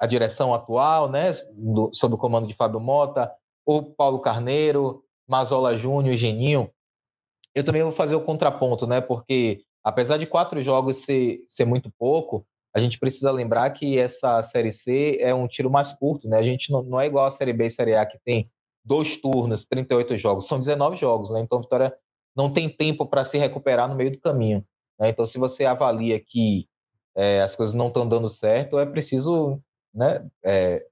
a 0.00 0.06
direção 0.06 0.54
atual, 0.54 1.10
né? 1.10 1.32
Do, 1.52 1.90
sob 1.92 2.14
o 2.14 2.18
comando 2.18 2.48
de 2.48 2.54
Fábio 2.54 2.80
Mota, 2.80 3.30
o 3.66 3.82
Paulo 3.82 4.20
Carneiro, 4.20 5.04
Mazola 5.26 5.76
Júnior 5.76 6.14
e 6.14 6.18
Geninho. 6.18 6.70
Eu 7.54 7.64
também 7.64 7.82
vou 7.82 7.92
fazer 7.92 8.14
o 8.14 8.24
contraponto, 8.24 8.86
né? 8.86 9.00
Porque 9.00 9.62
apesar 9.82 10.18
de 10.18 10.26
quatro 10.26 10.62
jogos 10.62 10.98
ser, 10.98 11.40
ser 11.48 11.64
muito 11.64 11.90
pouco, 11.98 12.46
a 12.74 12.80
gente 12.80 12.98
precisa 12.98 13.30
lembrar 13.30 13.70
que 13.70 13.98
essa 13.98 14.42
Série 14.42 14.72
C 14.72 15.16
é 15.20 15.34
um 15.34 15.48
tiro 15.48 15.70
mais 15.70 15.92
curto, 15.94 16.28
né? 16.28 16.38
A 16.38 16.42
gente 16.42 16.70
não, 16.70 16.82
não 16.82 17.00
é 17.00 17.06
igual 17.06 17.24
a 17.24 17.30
Série 17.30 17.52
B 17.52 17.66
e 17.66 17.70
Série 17.70 17.94
A 17.94 18.04
que 18.04 18.18
tem 18.24 18.50
dois 18.84 19.16
turnos, 19.16 19.64
38 19.64 20.16
jogos, 20.16 20.46
são 20.46 20.58
19 20.58 20.96
jogos, 20.96 21.30
né? 21.30 21.40
Então, 21.40 21.60
Vitória 21.60 21.94
não 22.36 22.52
tem 22.52 22.68
tempo 22.68 23.06
para 23.06 23.24
se 23.24 23.38
recuperar 23.38 23.88
no 23.88 23.94
meio 23.94 24.12
do 24.12 24.20
caminho. 24.20 24.64
Né? 25.00 25.08
Então, 25.08 25.24
se 25.24 25.38
você 25.38 25.64
avalia 25.64 26.20
que 26.20 26.68
é, 27.16 27.40
as 27.40 27.56
coisas 27.56 27.74
não 27.74 27.88
estão 27.88 28.06
dando 28.06 28.28
certo, 28.28 28.78
é 28.78 28.84
preciso 28.84 29.60
né, 29.94 30.28
é, 30.44 30.84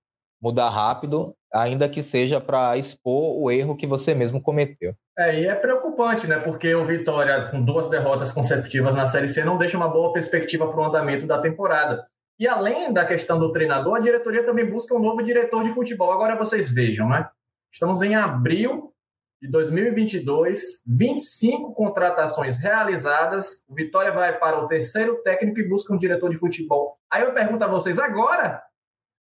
mudar 0.44 0.68
rápido, 0.68 1.35
ainda 1.50 1.88
que 1.88 2.02
seja 2.02 2.38
para 2.38 2.76
expor 2.76 3.42
o 3.42 3.50
erro 3.50 3.74
que 3.74 3.87
você 3.87 4.14
mesmo 4.14 4.42
cometeu. 4.42 4.94
É, 5.18 5.40
e 5.40 5.46
é 5.46 5.54
preocupante, 5.54 6.26
né? 6.26 6.38
Porque 6.38 6.74
o 6.74 6.85
Vitória, 6.85 7.46
com 7.46 7.64
duas 7.64 7.88
derrotas 7.88 8.30
consecutivas 8.30 8.94
na 8.94 9.07
Série 9.07 9.26
C, 9.26 9.42
não 9.42 9.57
deixa 9.57 9.78
uma 9.78 9.88
boa 9.88 10.12
perspectiva 10.12 10.68
para 10.68 10.78
o 10.78 10.85
andamento 10.85 11.26
da 11.26 11.38
temporada. 11.38 12.07
E 12.38 12.46
além 12.46 12.92
da 12.92 13.07
questão 13.07 13.38
do 13.38 13.52
treinador, 13.52 13.96
a 13.96 14.00
diretoria 14.00 14.44
também 14.44 14.68
busca 14.68 14.94
um 14.94 14.98
novo 14.98 15.22
diretor 15.22 15.64
de 15.64 15.70
futebol. 15.70 16.12
Agora 16.12 16.37
vocês 16.37 16.68
vejam, 16.68 17.09
né? 17.09 17.26
Estamos 17.72 18.02
em 18.02 18.14
abril 18.14 18.92
de 19.40 19.48
2022, 19.50 20.83
25 20.87 21.72
contratações 21.72 22.59
realizadas. 22.59 23.62
O 23.66 23.74
Vitória 23.74 24.12
vai 24.12 24.38
para 24.38 24.59
o 24.59 24.66
terceiro 24.66 25.22
técnico 25.22 25.61
e 25.61 25.68
busca 25.68 25.94
um 25.94 25.96
diretor 25.96 26.28
de 26.28 26.37
futebol. 26.37 26.98
Aí 27.11 27.22
eu 27.22 27.33
pergunto 27.33 27.64
a 27.64 27.68
vocês, 27.68 27.98
agora? 27.98 28.62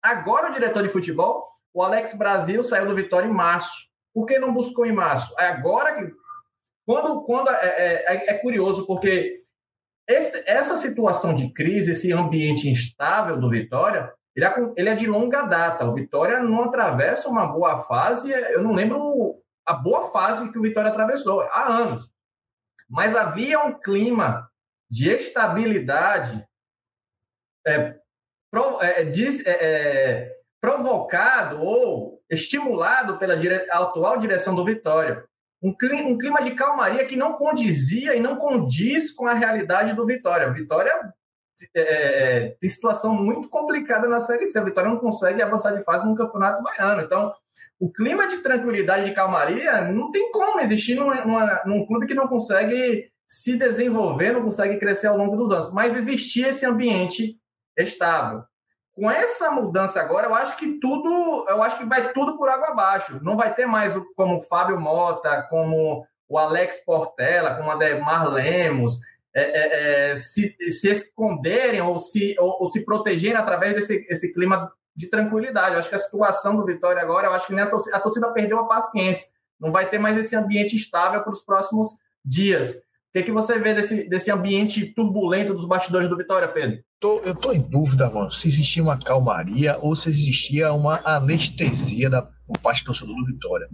Agora 0.02 0.50
o 0.50 0.52
diretor 0.52 0.82
de 0.82 0.88
futebol? 0.88 1.46
O 1.72 1.82
Alex 1.82 2.14
Brasil 2.14 2.62
saiu 2.62 2.86
do 2.86 2.94
Vitória 2.94 3.28
em 3.28 3.32
março. 3.32 3.88
Por 4.14 4.26
que 4.26 4.38
não 4.38 4.52
buscou 4.52 4.86
em 4.86 4.92
março? 4.92 5.34
É 5.38 5.46
agora 5.46 5.94
que. 5.94 6.12
Quando, 6.86 7.22
quando 7.22 7.50
é, 7.50 7.66
é, 7.66 8.14
é, 8.14 8.30
é 8.30 8.34
curioso, 8.34 8.86
porque 8.86 9.42
esse, 10.08 10.42
essa 10.46 10.76
situação 10.78 11.34
de 11.34 11.52
crise, 11.52 11.90
esse 11.90 12.10
ambiente 12.12 12.68
instável 12.68 13.38
do 13.38 13.50
Vitória, 13.50 14.10
ele 14.34 14.46
é, 14.46 14.72
ele 14.76 14.88
é 14.88 14.94
de 14.94 15.06
longa 15.06 15.42
data. 15.42 15.84
O 15.84 15.92
Vitória 15.92 16.40
não 16.40 16.64
atravessa 16.64 17.28
uma 17.28 17.46
boa 17.46 17.80
fase. 17.80 18.30
Eu 18.30 18.62
não 18.62 18.72
lembro 18.72 19.42
a 19.66 19.74
boa 19.74 20.08
fase 20.08 20.50
que 20.50 20.58
o 20.58 20.62
Vitória 20.62 20.90
atravessou 20.90 21.42
há 21.42 21.66
anos. 21.66 22.08
Mas 22.88 23.14
havia 23.14 23.60
um 23.60 23.78
clima 23.78 24.50
de 24.90 25.10
estabilidade 25.10 26.48
é, 27.66 27.98
é, 28.82 29.02
é, 29.02 29.50
é, 29.50 30.32
provocado 30.60 31.62
ou 31.62 32.20
estimulado 32.30 33.18
pela 33.18 33.34
atual 33.70 34.18
direção 34.18 34.54
do 34.54 34.64
Vitória. 34.64 35.24
Um 35.62 35.74
clima, 35.74 36.40
de 36.42 36.52
calmaria 36.52 37.04
que 37.04 37.16
não 37.16 37.32
condizia 37.32 38.14
e 38.14 38.20
não 38.20 38.36
condiz 38.36 39.10
com 39.10 39.26
a 39.26 39.34
realidade 39.34 39.92
do 39.92 40.06
Vitória. 40.06 40.52
Vitória 40.52 40.92
é, 41.74 42.56
tem 42.60 42.70
situação 42.70 43.12
muito 43.12 43.48
complicada 43.48 44.06
na 44.08 44.20
Série 44.20 44.46
C. 44.46 44.60
O 44.60 44.64
Vitória 44.64 44.90
não 44.90 44.98
consegue 44.98 45.42
avançar 45.42 45.72
de 45.72 45.82
fase 45.82 46.06
no 46.06 46.14
Campeonato 46.14 46.62
Baiano. 46.62 47.02
Então, 47.02 47.34
o 47.80 47.90
clima 47.90 48.28
de 48.28 48.38
tranquilidade 48.38 49.06
de 49.06 49.14
calmaria 49.14 49.82
não 49.82 50.12
tem 50.12 50.30
como 50.30 50.60
existir 50.60 50.94
numa, 50.94 51.24
numa, 51.24 51.62
num 51.66 51.84
clube 51.86 52.06
que 52.06 52.14
não 52.14 52.28
consegue 52.28 53.10
se 53.26 53.56
desenvolver, 53.56 54.32
não 54.32 54.42
consegue 54.42 54.78
crescer 54.78 55.08
ao 55.08 55.18
longo 55.18 55.36
dos 55.36 55.50
anos. 55.50 55.72
Mas 55.72 55.96
existia 55.96 56.48
esse 56.48 56.64
ambiente 56.64 57.36
estável. 57.82 58.42
Com 58.94 59.10
essa 59.10 59.50
mudança 59.50 60.00
agora, 60.00 60.26
eu 60.26 60.34
acho 60.34 60.56
que 60.56 60.80
tudo, 60.80 61.46
eu 61.48 61.62
acho 61.62 61.78
que 61.78 61.86
vai 61.86 62.12
tudo 62.12 62.36
por 62.36 62.48
água 62.48 62.68
abaixo. 62.68 63.20
Não 63.22 63.36
vai 63.36 63.54
ter 63.54 63.64
mais 63.64 63.94
como 64.16 64.38
o 64.38 64.42
Fábio 64.42 64.80
Mota, 64.80 65.46
como 65.48 66.04
o 66.28 66.36
Alex 66.36 66.84
Portela, 66.84 67.54
como 67.54 67.68
o 67.68 67.72
Ademar 67.72 68.28
Lemos, 68.28 68.98
é, 69.34 69.42
é, 69.42 70.10
é, 70.10 70.16
se, 70.16 70.56
se 70.70 70.88
esconderem 70.90 71.80
ou 71.80 71.98
se, 71.98 72.34
ou, 72.40 72.58
ou 72.60 72.66
se 72.66 72.84
protegerem 72.84 73.36
através 73.36 73.74
desse 73.74 74.04
esse 74.10 74.32
clima 74.32 74.70
de 74.96 75.06
tranquilidade. 75.06 75.74
Eu 75.74 75.78
acho 75.78 75.88
que 75.88 75.94
a 75.94 76.00
situação 76.00 76.56
do 76.56 76.64
Vitória 76.64 77.00
agora, 77.00 77.28
eu 77.28 77.32
acho 77.32 77.46
que 77.46 77.54
nem 77.54 77.62
a 77.62 77.70
torcida, 77.70 77.96
a 77.96 78.00
torcida 78.00 78.32
perdeu 78.32 78.58
a 78.58 78.66
paciência. 78.66 79.28
Não 79.60 79.70
vai 79.70 79.88
ter 79.88 79.98
mais 79.98 80.18
esse 80.18 80.34
ambiente 80.34 80.74
estável 80.74 81.22
para 81.22 81.32
os 81.32 81.40
próximos 81.40 81.88
dias. 82.24 82.82
O 83.08 83.12
que, 83.18 83.22
que 83.22 83.32
você 83.32 83.58
vê 83.58 83.72
desse, 83.72 84.06
desse 84.06 84.30
ambiente 84.30 84.92
turbulento 84.94 85.54
dos 85.54 85.66
bastidores 85.66 86.10
do 86.10 86.16
Vitória, 86.16 86.46
Pedro? 86.46 86.78
Tô, 87.00 87.20
eu 87.20 87.32
estou 87.32 87.54
em 87.54 87.60
dúvida, 87.60 88.10
mano, 88.10 88.30
se 88.30 88.48
existia 88.48 88.82
uma 88.82 88.98
calmaria 88.98 89.78
ou 89.80 89.96
se 89.96 90.10
existia 90.10 90.72
uma 90.74 91.00
anestesia 91.04 92.10
da 92.10 92.28
parte 92.62 92.82
do 92.82 92.86
torcedor 92.86 93.16
do 93.16 93.24
Vitória. 93.24 93.66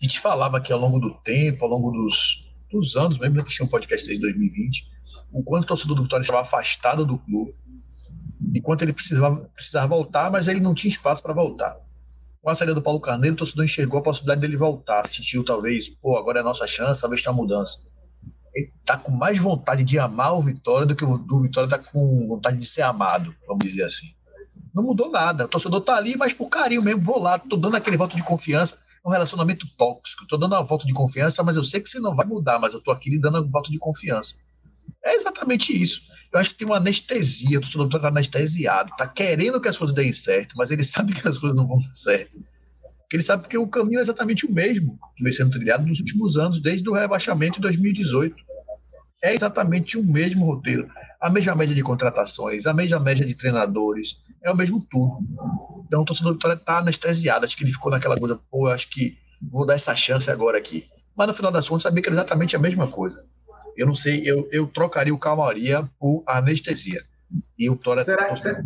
A 0.00 0.04
gente 0.04 0.20
falava 0.20 0.58
aqui 0.58 0.72
ao 0.72 0.78
longo 0.78 1.00
do 1.00 1.14
tempo, 1.22 1.64
ao 1.64 1.70
longo 1.70 1.90
dos, 1.90 2.48
dos 2.70 2.96
anos, 2.96 3.18
mesmo 3.18 3.44
que 3.44 3.50
tinha 3.50 3.66
um 3.66 3.68
podcast 3.68 4.06
desde 4.06 4.22
2020, 4.22 4.84
o 5.32 5.42
quanto 5.42 5.64
o 5.64 5.66
torcedor 5.66 5.96
do 5.96 6.02
Vitória 6.04 6.22
estava 6.22 6.42
afastado 6.42 7.04
do 7.04 7.18
clube, 7.18 7.54
enquanto 8.54 8.82
ele 8.82 8.92
precisava, 8.92 9.50
precisava 9.52 9.88
voltar, 9.88 10.30
mas 10.30 10.46
ele 10.46 10.60
não 10.60 10.74
tinha 10.74 10.90
espaço 10.90 11.24
para 11.24 11.34
voltar. 11.34 11.74
Com 12.40 12.50
a 12.50 12.54
saída 12.54 12.74
do 12.74 12.82
Paulo 12.82 13.00
Carneiro, 13.00 13.34
o 13.34 13.38
torcedor 13.38 13.64
enxergou 13.64 13.98
a 13.98 14.02
possibilidade 14.02 14.40
dele 14.40 14.56
voltar, 14.56 15.06
sentiu 15.08 15.44
talvez, 15.44 15.88
pô, 15.88 16.16
agora 16.16 16.38
é 16.38 16.40
a 16.40 16.44
nossa 16.44 16.66
chance, 16.68 17.00
talvez 17.00 17.20
tenha 17.20 17.32
uma 17.32 17.42
mudança. 17.42 17.90
Ele 18.54 18.72
tá 18.84 18.96
com 18.96 19.10
mais 19.12 19.38
vontade 19.38 19.82
de 19.82 19.98
amar 19.98 20.34
o 20.34 20.42
Vitória 20.42 20.86
do 20.86 20.94
que 20.94 21.04
o 21.04 21.16
do 21.16 21.42
Vitória 21.42 21.68
tá 21.68 21.78
com 21.78 22.28
vontade 22.28 22.58
de 22.58 22.66
ser 22.66 22.82
amado, 22.82 23.34
vamos 23.46 23.64
dizer 23.64 23.84
assim. 23.84 24.08
Não 24.74 24.82
mudou 24.82 25.10
nada. 25.10 25.44
O 25.44 25.48
torcedor 25.48 25.80
tá 25.80 25.96
ali, 25.96 26.16
mas 26.16 26.32
por 26.32 26.48
carinho 26.48 26.82
mesmo, 26.82 27.02
vou 27.02 27.18
lá, 27.18 27.38
tô 27.38 27.56
dando 27.56 27.76
aquele 27.76 27.96
voto 27.96 28.16
de 28.16 28.22
confiança. 28.22 28.82
É 29.04 29.08
um 29.08 29.10
relacionamento 29.10 29.66
tóxico. 29.76 30.26
Tô 30.26 30.36
dando 30.36 30.54
uma 30.54 30.62
voto 30.62 30.86
de 30.86 30.92
confiança, 30.92 31.42
mas 31.42 31.56
eu 31.56 31.64
sei 31.64 31.80
que 31.80 31.88
você 31.88 31.98
não 31.98 32.14
vai 32.14 32.26
mudar, 32.26 32.58
mas 32.58 32.72
eu 32.72 32.80
tô 32.80 32.90
aqui 32.90 33.10
lhe 33.10 33.18
dando 33.18 33.42
um 33.42 33.50
voto 33.50 33.70
de 33.70 33.78
confiança. 33.78 34.36
É 35.04 35.14
exatamente 35.14 35.72
isso. 35.72 36.02
Eu 36.32 36.40
acho 36.40 36.50
que 36.50 36.56
tem 36.56 36.66
uma 36.66 36.76
anestesia, 36.76 37.58
o 37.58 37.60
torcedor 37.60 37.86
está 37.86 38.08
anestesiado, 38.08 38.90
está 38.90 39.06
querendo 39.06 39.60
que 39.60 39.68
as 39.68 39.76
coisas 39.76 39.94
deem 39.94 40.12
certo, 40.12 40.54
mas 40.56 40.70
ele 40.70 40.82
sabe 40.84 41.12
que 41.12 41.26
as 41.28 41.36
coisas 41.38 41.56
não 41.56 41.66
vão 41.66 41.78
dar 41.78 41.94
certo. 41.94 42.42
Porque 43.12 43.18
ele 43.18 43.24
sabe 43.26 43.46
que 43.46 43.58
o 43.58 43.68
caminho 43.68 43.98
é 43.98 44.00
exatamente 44.00 44.46
o 44.46 44.50
mesmo 44.50 44.98
que 45.14 45.22
vem 45.22 45.30
sendo 45.30 45.50
trilhado 45.50 45.86
nos 45.86 46.00
últimos 46.00 46.38
anos, 46.38 46.62
desde 46.62 46.88
o 46.88 46.94
rebaixamento 46.94 47.58
em 47.58 47.60
2018. 47.60 48.34
é 49.22 49.34
exatamente 49.34 49.98
o 49.98 50.02
mesmo 50.02 50.46
roteiro. 50.46 50.88
A 51.20 51.28
mesma 51.28 51.54
média 51.54 51.74
de 51.74 51.82
contratações, 51.82 52.66
a 52.66 52.72
mesma 52.72 52.98
média 52.98 53.26
de 53.26 53.36
treinadores, 53.36 54.16
é 54.42 54.50
o 54.50 54.56
mesmo 54.56 54.80
tudo. 54.90 55.18
Então 55.86 56.00
o 56.00 56.04
torcedor 56.06 56.32
do 56.32 56.36
Vitória 56.36 56.56
está 56.56 56.78
anestesiado, 56.78 57.44
acho 57.44 57.54
que 57.54 57.64
ele 57.64 57.72
ficou 57.72 57.92
naquela 57.92 58.18
coisa, 58.18 58.40
pô, 58.50 58.66
eu 58.66 58.72
acho 58.72 58.88
que 58.88 59.18
vou 59.42 59.66
dar 59.66 59.74
essa 59.74 59.94
chance 59.94 60.30
agora 60.30 60.56
aqui. 60.56 60.86
Mas 61.14 61.26
no 61.26 61.34
final 61.34 61.52
das 61.52 61.68
contas, 61.68 61.82
sabia 61.82 62.02
que 62.02 62.08
era 62.08 62.16
exatamente 62.16 62.56
a 62.56 62.58
mesma 62.58 62.90
coisa. 62.90 63.26
Eu 63.76 63.86
não 63.86 63.94
sei, 63.94 64.22
eu, 64.24 64.48
eu 64.50 64.66
trocaria 64.68 65.12
o 65.12 65.18
calmaria 65.18 65.86
por 66.00 66.24
anestesia. 66.26 67.02
E 67.58 67.68
o 67.68 67.74
Vitória. 67.74 68.04
Será 68.06 68.30
que, 68.30 68.40
será 68.40 68.62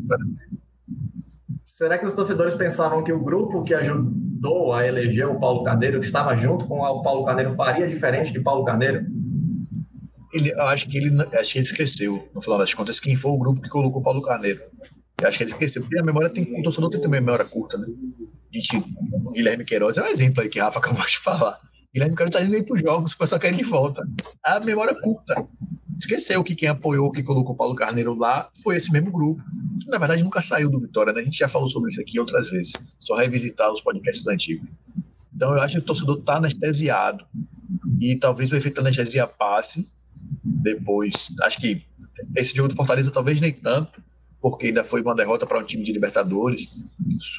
que 1.98 2.06
os 2.06 2.14
torcedores 2.14 2.54
pensavam 2.54 3.04
que 3.04 3.12
o 3.12 3.22
grupo 3.22 3.62
que 3.62 3.74
ajudou 3.74 4.72
a 4.72 4.86
eleger 4.86 5.28
o 5.28 5.38
Paulo 5.38 5.62
Carneiro, 5.62 6.00
que 6.00 6.06
estava 6.06 6.34
junto 6.34 6.66
com 6.66 6.80
o 6.80 7.02
Paulo 7.02 7.24
Carneiro, 7.26 7.52
faria 7.52 7.86
diferente 7.86 8.32
de 8.32 8.40
Paulo 8.40 8.64
Carneiro? 8.64 9.04
Ele, 10.32 10.52
eu 10.52 10.62
acho 10.62 10.88
que 10.88 10.96
ele 10.96 11.10
acho 11.38 11.52
que 11.52 11.58
ele 11.58 11.66
esqueceu, 11.66 12.22
no 12.34 12.40
final 12.40 12.58
das 12.58 12.72
contas, 12.72 12.98
quem 12.98 13.14
foi 13.14 13.30
o 13.30 13.38
grupo 13.38 13.60
que 13.60 13.68
colocou 13.68 14.00
o 14.00 14.04
Paulo 14.04 14.22
Carneiro. 14.22 14.58
Eu 15.20 15.28
acho 15.28 15.36
que 15.36 15.44
ele 15.44 15.50
esqueceu, 15.50 15.82
porque 15.82 15.98
a 15.98 16.02
memória 16.02 16.30
tem. 16.30 16.44
O 16.58 16.62
torcedor 16.62 16.88
tem 16.88 17.00
também 17.00 17.20
memória 17.20 17.44
curta, 17.44 17.76
né? 17.76 17.86
Gente, 18.52 18.82
Guilherme 19.34 19.64
Queiroz 19.64 19.98
é 19.98 20.02
um 20.02 20.06
exemplo 20.06 20.42
aí 20.42 20.48
que 20.48 20.58
Rafa 20.58 20.78
acabou 20.78 21.04
de 21.04 21.18
falar. 21.18 21.58
Guilherme 21.92 22.16
Queiroz 22.16 22.34
tá 22.34 22.40
indo 22.40 22.52
nem 22.52 22.64
pros 22.64 22.80
jogos, 22.80 23.12
o 23.12 23.18
pessoal 23.18 23.40
quer 23.40 23.48
ele 23.48 23.58
de 23.58 23.64
volta. 23.64 24.02
A 24.44 24.60
memória 24.60 24.94
curta. 25.02 25.46
Esqueceu 25.98 26.44
que 26.44 26.54
quem 26.54 26.68
apoiou, 26.68 27.10
que 27.10 27.22
colocou 27.22 27.54
o 27.54 27.56
Paulo 27.56 27.74
Carneiro 27.74 28.14
lá, 28.14 28.48
foi 28.62 28.76
esse 28.76 28.92
mesmo 28.92 29.10
grupo, 29.10 29.42
que 29.80 29.88
na 29.88 29.98
verdade 29.98 30.22
nunca 30.22 30.42
saiu 30.42 30.68
do 30.68 30.78
Vitória, 30.78 31.12
né? 31.12 31.20
A 31.20 31.24
gente 31.24 31.38
já 31.38 31.48
falou 31.48 31.68
sobre 31.68 31.90
isso 31.90 32.00
aqui 32.00 32.20
outras 32.20 32.50
vezes. 32.50 32.74
Só 32.98 33.16
revisitar 33.16 33.72
os 33.72 33.80
podcasts 33.80 34.26
antigos. 34.26 34.68
Então 35.34 35.54
eu 35.54 35.62
acho 35.62 35.74
que 35.74 35.80
o 35.80 35.84
torcedor 35.84 36.20
tá 36.22 36.36
anestesiado. 36.36 37.24
E 38.00 38.16
talvez 38.16 38.50
o 38.52 38.56
efeito 38.56 38.80
anestesia 38.80 39.26
passe 39.26 39.86
depois. 40.44 41.32
Acho 41.42 41.60
que 41.60 41.82
esse 42.34 42.54
jogo 42.54 42.68
do 42.68 42.76
Fortaleza 42.76 43.10
talvez 43.10 43.40
nem 43.40 43.52
tanto, 43.52 44.02
porque 44.40 44.66
ainda 44.66 44.84
foi 44.84 45.02
uma 45.02 45.14
derrota 45.14 45.46
para 45.46 45.58
um 45.58 45.62
time 45.62 45.82
de 45.82 45.92
Libertadores. 45.92 46.78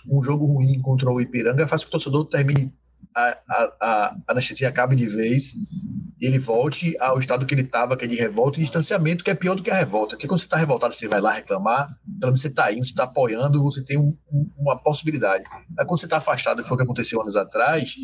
Um 0.10 0.22
jogo 0.24 0.46
ruim 0.46 0.80
contra 0.82 1.12
o 1.12 1.22
Ipiranga 1.22 1.68
faz 1.68 1.84
que 1.84 1.90
o 1.90 1.92
torcedor 1.92 2.26
termine 2.26 2.74
a, 3.16 3.38
a, 3.50 3.78
a 3.82 4.18
anestesia 4.28 4.70
acabe 4.70 4.96
de 4.96 5.08
vez 5.08 5.56
e 6.20 6.26
ele 6.26 6.40
volte 6.40 6.96
ao 7.00 7.20
estado 7.20 7.46
que 7.46 7.54
ele 7.54 7.62
estava, 7.62 7.96
que 7.96 8.06
é 8.06 8.08
de 8.08 8.16
revolta 8.16 8.58
e 8.58 8.62
distanciamento, 8.62 9.24
que 9.24 9.30
é 9.30 9.36
pior 9.36 9.56
do 9.56 9.62
que 9.62 9.70
a 9.70 9.76
revolta. 9.76 10.16
Porque 10.16 10.28
quando 10.28 10.40
você 10.40 10.46
está 10.46 10.58
revoltado, 10.58 10.94
você 10.94 11.08
vai 11.08 11.22
lá 11.22 11.32
reclamar, 11.32 11.88
pelo 12.20 12.32
menos 12.32 12.42
você 12.42 12.48
está 12.48 12.72
indo, 12.72 12.84
você 12.84 12.92
está 12.92 13.04
apoiando, 13.04 13.62
você 13.62 13.84
tem 13.84 13.98
um, 13.98 14.16
um, 14.32 14.50
uma 14.58 14.78
possibilidade. 14.78 15.44
Mas 15.76 15.86
quando 15.86 16.00
você 16.00 16.06
está 16.06 16.18
afastado, 16.18 16.62
que 16.62 16.68
foi 16.68 16.76
o 16.76 16.78
que 16.78 16.84
aconteceu 16.84 17.22
anos 17.22 17.36
atrás, 17.36 17.96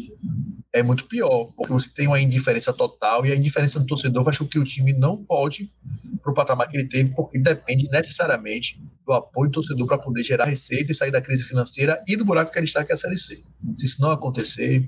é 0.72 0.82
muito 0.82 1.06
pior, 1.06 1.50
porque 1.56 1.74
você 1.74 1.90
tem 1.90 2.08
uma 2.08 2.20
indiferença 2.20 2.74
total 2.74 3.26
e 3.26 3.32
a 3.32 3.36
indiferença 3.36 3.80
do 3.80 3.86
torcedor 3.86 4.24
faz 4.24 4.38
com 4.38 4.48
que 4.48 4.60
o 4.60 4.64
time 4.64 4.94
não 4.94 5.24
volte 5.24 5.72
para 6.24 6.32
o 6.32 6.34
patamar 6.34 6.68
que 6.68 6.78
ele 6.78 6.88
teve, 6.88 7.14
porque 7.14 7.38
depende 7.38 7.90
necessariamente 7.92 8.82
do 9.06 9.14
apoio 9.14 9.50
do 9.50 9.56
torcedor 9.56 9.88
para 9.88 9.98
poder 9.98 10.24
gerar 10.24 10.46
receita 10.46 10.92
e 10.92 10.96
sair 10.96 11.12
da 11.12 11.22
crise 11.22 11.44
financeira 11.44 12.02
e 12.08 12.16
do 12.16 12.24
buraco 12.24 12.52
que 12.52 12.58
ele 12.58 12.66
está, 12.66 12.84
que 12.84 12.92
é 12.92 12.96
a 12.96 12.98
Série 12.98 13.18
C. 13.18 13.36
Se 13.76 13.86
isso 13.86 14.02
não 14.02 14.12
acontecer, 14.12 14.84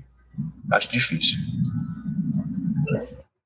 acho 0.72 0.90
difícil. 0.90 1.38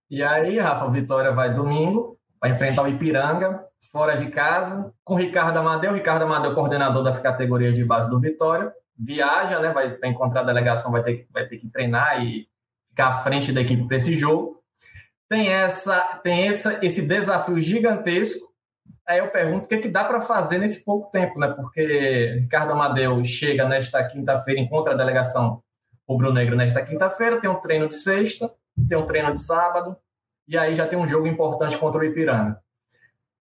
E 0.08 0.22
aí, 0.22 0.58
Rafa, 0.58 0.88
Vitória 0.90 1.32
vai 1.32 1.52
domingo, 1.52 2.16
vai 2.40 2.50
enfrentar 2.50 2.82
o 2.82 2.88
Ipiranga, 2.88 3.64
fora 3.90 4.16
de 4.16 4.30
casa, 4.30 4.92
com 5.04 5.14
o 5.14 5.18
Ricardo 5.18 5.58
Amadeu. 5.58 5.90
O 5.90 5.94
Ricardo 5.94 6.22
Amadeu, 6.22 6.54
coordenador 6.54 7.02
das 7.02 7.18
categorias 7.18 7.74
de 7.74 7.84
base 7.84 8.08
do 8.08 8.20
Vitória 8.20 8.72
viaja, 9.00 9.58
né? 9.60 9.72
Vai, 9.72 9.96
vai 9.96 10.10
encontrar 10.10 10.42
a 10.42 10.44
delegação, 10.44 10.92
vai 10.92 11.02
ter, 11.02 11.26
vai 11.32 11.46
ter 11.48 11.56
que 11.56 11.68
treinar 11.68 12.22
e 12.22 12.46
ficar 12.90 13.08
à 13.08 13.12
frente 13.22 13.52
da 13.52 13.62
equipe 13.62 13.86
para 13.86 13.96
esse 13.96 14.14
jogo. 14.14 14.59
Tem 15.30 15.48
essa, 15.48 16.00
tem 16.24 16.48
essa, 16.48 16.80
esse 16.82 17.02
desafio 17.02 17.58
gigantesco. 17.58 18.50
Aí 19.06 19.18
eu 19.18 19.28
pergunto 19.28 19.64
o 19.64 19.68
que, 19.68 19.76
é 19.76 19.78
que 19.78 19.88
dá 19.88 20.04
para 20.04 20.20
fazer 20.20 20.58
nesse 20.58 20.84
pouco 20.84 21.10
tempo, 21.10 21.38
né? 21.38 21.48
Porque 21.48 22.40
Ricardo 22.40 22.72
Amadeu 22.72 23.22
chega 23.24 23.68
nesta 23.68 24.02
quinta-feira, 24.04 24.60
encontra 24.60 24.92
a 24.92 24.96
delegação 24.96 25.62
rubro-negro 26.08 26.56
nesta 26.56 26.84
quinta-feira, 26.84 27.40
tem 27.40 27.48
um 27.48 27.60
treino 27.60 27.88
de 27.88 27.96
sexta, 27.96 28.52
tem 28.88 28.98
um 28.98 29.06
treino 29.06 29.32
de 29.32 29.40
sábado, 29.40 29.96
e 30.48 30.58
aí 30.58 30.74
já 30.74 30.86
tem 30.86 30.98
um 30.98 31.06
jogo 31.06 31.28
importante 31.28 31.78
contra 31.78 32.00
o 32.00 32.04
Ipiranga. 32.04 32.60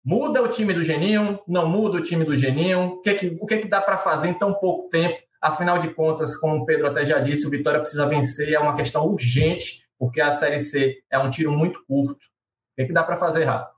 Muda 0.04 0.42
o 0.42 0.48
time 0.48 0.74
do 0.74 0.82
Geninho? 0.82 1.40
Não 1.46 1.68
muda 1.68 1.98
o 1.98 2.02
time 2.02 2.24
do 2.24 2.34
Geninho? 2.34 2.94
O 2.94 3.00
que, 3.00 3.10
é 3.10 3.14
que, 3.14 3.38
o 3.40 3.46
que, 3.46 3.54
é 3.54 3.58
que 3.58 3.68
dá 3.68 3.80
para 3.80 3.96
fazer 3.96 4.28
em 4.28 4.34
tão 4.34 4.54
pouco 4.54 4.88
tempo 4.88 5.18
Afinal 5.40 5.78
de 5.78 5.90
contas, 5.90 6.36
como 6.36 6.56
o 6.56 6.66
Pedro 6.66 6.88
até 6.88 7.04
já 7.04 7.20
disse, 7.20 7.46
o 7.46 7.50
Vitória 7.50 7.78
precisa 7.78 8.06
vencer, 8.06 8.52
é 8.52 8.58
uma 8.58 8.74
questão 8.74 9.06
urgente, 9.06 9.85
porque 9.98 10.20
a 10.20 10.32
Série 10.32 10.58
C 10.58 11.02
é 11.10 11.18
um 11.18 11.30
tiro 11.30 11.52
muito 11.52 11.84
curto. 11.86 12.22
O 12.22 12.76
que, 12.76 12.86
que 12.86 12.92
dá 12.92 13.02
para 13.02 13.16
fazer, 13.16 13.44
Rafa? 13.44 13.70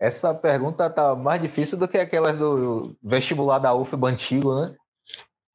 Essa 0.00 0.34
pergunta 0.34 0.90
tá 0.90 1.14
mais 1.14 1.40
difícil 1.40 1.78
do 1.78 1.88
que 1.88 1.98
aquelas 1.98 2.38
do 2.38 2.96
vestibular 3.02 3.58
da 3.58 3.74
UFBA 3.74 4.08
antigo, 4.08 4.60
né? 4.60 4.74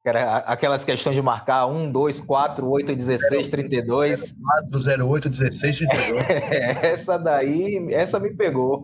Era 0.04 0.38
aquelas 0.38 0.82
questões 0.82 1.14
de 1.14 1.20
marcar 1.20 1.66
1, 1.66 1.92
2, 1.92 2.20
4, 2.22 2.66
8, 2.66 2.96
16, 2.96 3.50
32. 3.50 4.34
4, 4.72 5.06
08, 5.06 5.28
16, 5.28 5.78
32. 5.78 6.22
essa 6.82 7.18
daí, 7.18 7.92
essa 7.92 8.18
me 8.18 8.34
pegou. 8.34 8.82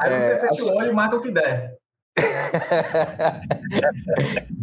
Aí 0.00 0.20
você 0.20 0.32
é, 0.32 0.40
fecha 0.40 0.64
o 0.64 0.76
olho 0.76 0.90
e 0.90 0.94
marca 0.94 1.16
o 1.16 1.22
que 1.22 1.30
der. 1.30 1.78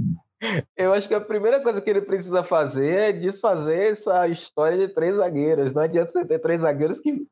Eu 0.75 0.93
acho 0.93 1.07
que 1.07 1.15
a 1.15 1.21
primeira 1.21 1.61
coisa 1.61 1.81
que 1.81 1.89
ele 1.89 2.01
precisa 2.01 2.43
fazer 2.43 2.99
é 2.99 3.11
desfazer 3.11 3.93
essa 3.93 4.27
história 4.27 4.77
de 4.77 4.93
três 4.93 5.15
zagueiros. 5.15 5.73
Não 5.73 5.81
adianta 5.81 6.11
você 6.11 6.25
ter 6.25 6.39
três 6.39 6.61
zagueiros 6.61 6.99
que, 6.99 7.25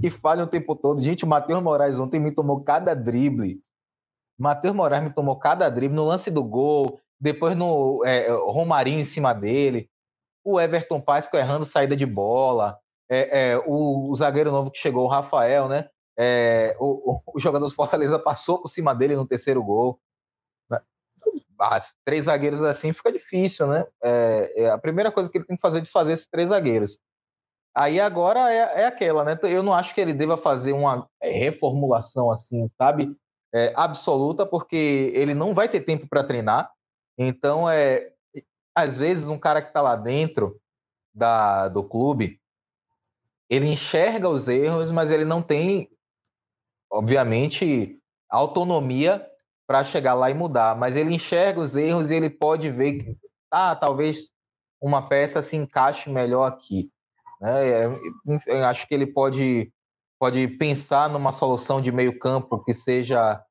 que 0.00 0.10
falham 0.10 0.44
o 0.44 0.48
tempo 0.48 0.74
todo. 0.74 1.02
Gente, 1.02 1.24
o 1.24 1.28
Matheus 1.28 1.62
Moraes 1.62 1.98
ontem 1.98 2.18
me 2.18 2.32
tomou 2.32 2.62
cada 2.62 2.94
drible. 2.94 3.60
Matheus 4.38 4.74
Moraes 4.74 5.04
me 5.04 5.10
tomou 5.10 5.38
cada 5.38 5.68
drible 5.68 5.94
no 5.94 6.04
lance 6.04 6.30
do 6.30 6.42
gol, 6.42 7.00
depois 7.20 7.56
no 7.56 8.04
é, 8.04 8.28
Romarinho 8.30 8.98
em 8.98 9.04
cima 9.04 9.32
dele, 9.32 9.88
o 10.44 10.60
Everton 10.60 11.00
Páscoa 11.00 11.38
errando 11.38 11.64
saída 11.64 11.96
de 11.96 12.04
bola, 12.04 12.78
é, 13.08 13.52
é, 13.52 13.58
o, 13.58 14.10
o, 14.10 14.16
zagueiro 14.16 14.50
novo 14.50 14.70
que 14.70 14.78
chegou, 14.78 15.04
o 15.04 15.08
Rafael, 15.08 15.68
né? 15.68 15.88
É, 16.18 16.76
o, 16.78 17.20
o, 17.26 17.40
jogador 17.40 17.66
do 17.66 17.74
Fortaleza 17.74 18.18
passou 18.18 18.60
por 18.60 18.68
cima 18.68 18.94
dele 18.94 19.16
no 19.16 19.26
terceiro 19.26 19.62
gol. 19.62 19.98
Né? 21.32 21.80
três 22.04 22.24
zagueiros 22.26 22.60
assim 22.62 22.92
fica 22.92 23.12
difícil, 23.12 23.66
né? 23.66 23.86
É, 24.02 24.62
é, 24.62 24.70
a 24.70 24.78
primeira 24.78 25.10
coisa 25.10 25.30
que 25.30 25.38
ele 25.38 25.44
tem 25.44 25.56
que 25.56 25.62
fazer 25.62 25.78
é 25.78 25.80
desfazer 25.80 26.12
esses 26.12 26.26
três 26.26 26.48
zagueiros. 26.48 26.98
Aí 27.74 27.98
agora 28.00 28.52
é, 28.52 28.82
é 28.82 28.86
aquela, 28.86 29.24
né? 29.24 29.38
Eu 29.42 29.62
não 29.62 29.72
acho 29.72 29.94
que 29.94 30.00
ele 30.00 30.12
deva 30.12 30.36
fazer 30.36 30.72
uma 30.72 31.08
reformulação 31.22 32.30
assim, 32.30 32.70
sabe? 32.76 33.16
É, 33.54 33.72
absoluta, 33.76 34.44
porque 34.44 35.12
ele 35.14 35.34
não 35.34 35.54
vai 35.54 35.68
ter 35.68 35.80
tempo 35.80 36.08
para 36.08 36.24
treinar. 36.24 36.70
Então, 37.16 37.68
é, 37.68 38.12
às 38.74 38.96
vezes, 38.96 39.28
um 39.28 39.38
cara 39.38 39.62
que 39.62 39.68
está 39.68 39.80
lá 39.80 39.96
dentro 39.96 40.60
da, 41.14 41.68
do 41.68 41.84
clube, 41.84 42.40
ele 43.48 43.66
enxerga 43.66 44.28
os 44.28 44.48
erros, 44.48 44.90
mas 44.90 45.10
ele 45.10 45.24
não 45.24 45.40
tem 45.40 45.88
obviamente, 46.94 47.98
autonomia 48.30 49.26
para 49.66 49.84
chegar 49.84 50.14
lá 50.14 50.30
e 50.30 50.34
mudar, 50.34 50.76
mas 50.76 50.96
ele 50.96 51.14
enxerga 51.14 51.60
os 51.60 51.74
erros 51.74 52.10
e 52.10 52.14
ele 52.14 52.30
pode 52.30 52.70
ver 52.70 52.98
que, 52.98 53.16
ah, 53.50 53.74
talvez 53.74 54.30
uma 54.80 55.08
peça 55.08 55.40
se 55.42 55.56
encaixe 55.56 56.10
melhor 56.10 56.46
aqui. 56.46 56.90
Né? 57.40 57.86
Eu 58.46 58.64
acho 58.66 58.86
que 58.86 58.94
ele 58.94 59.06
pode, 59.06 59.72
pode 60.18 60.46
pensar 60.48 61.08
numa 61.08 61.32
solução 61.32 61.80
de 61.80 61.90
meio 61.90 62.18
campo 62.18 62.62
que 62.62 62.74
seja 62.74 63.42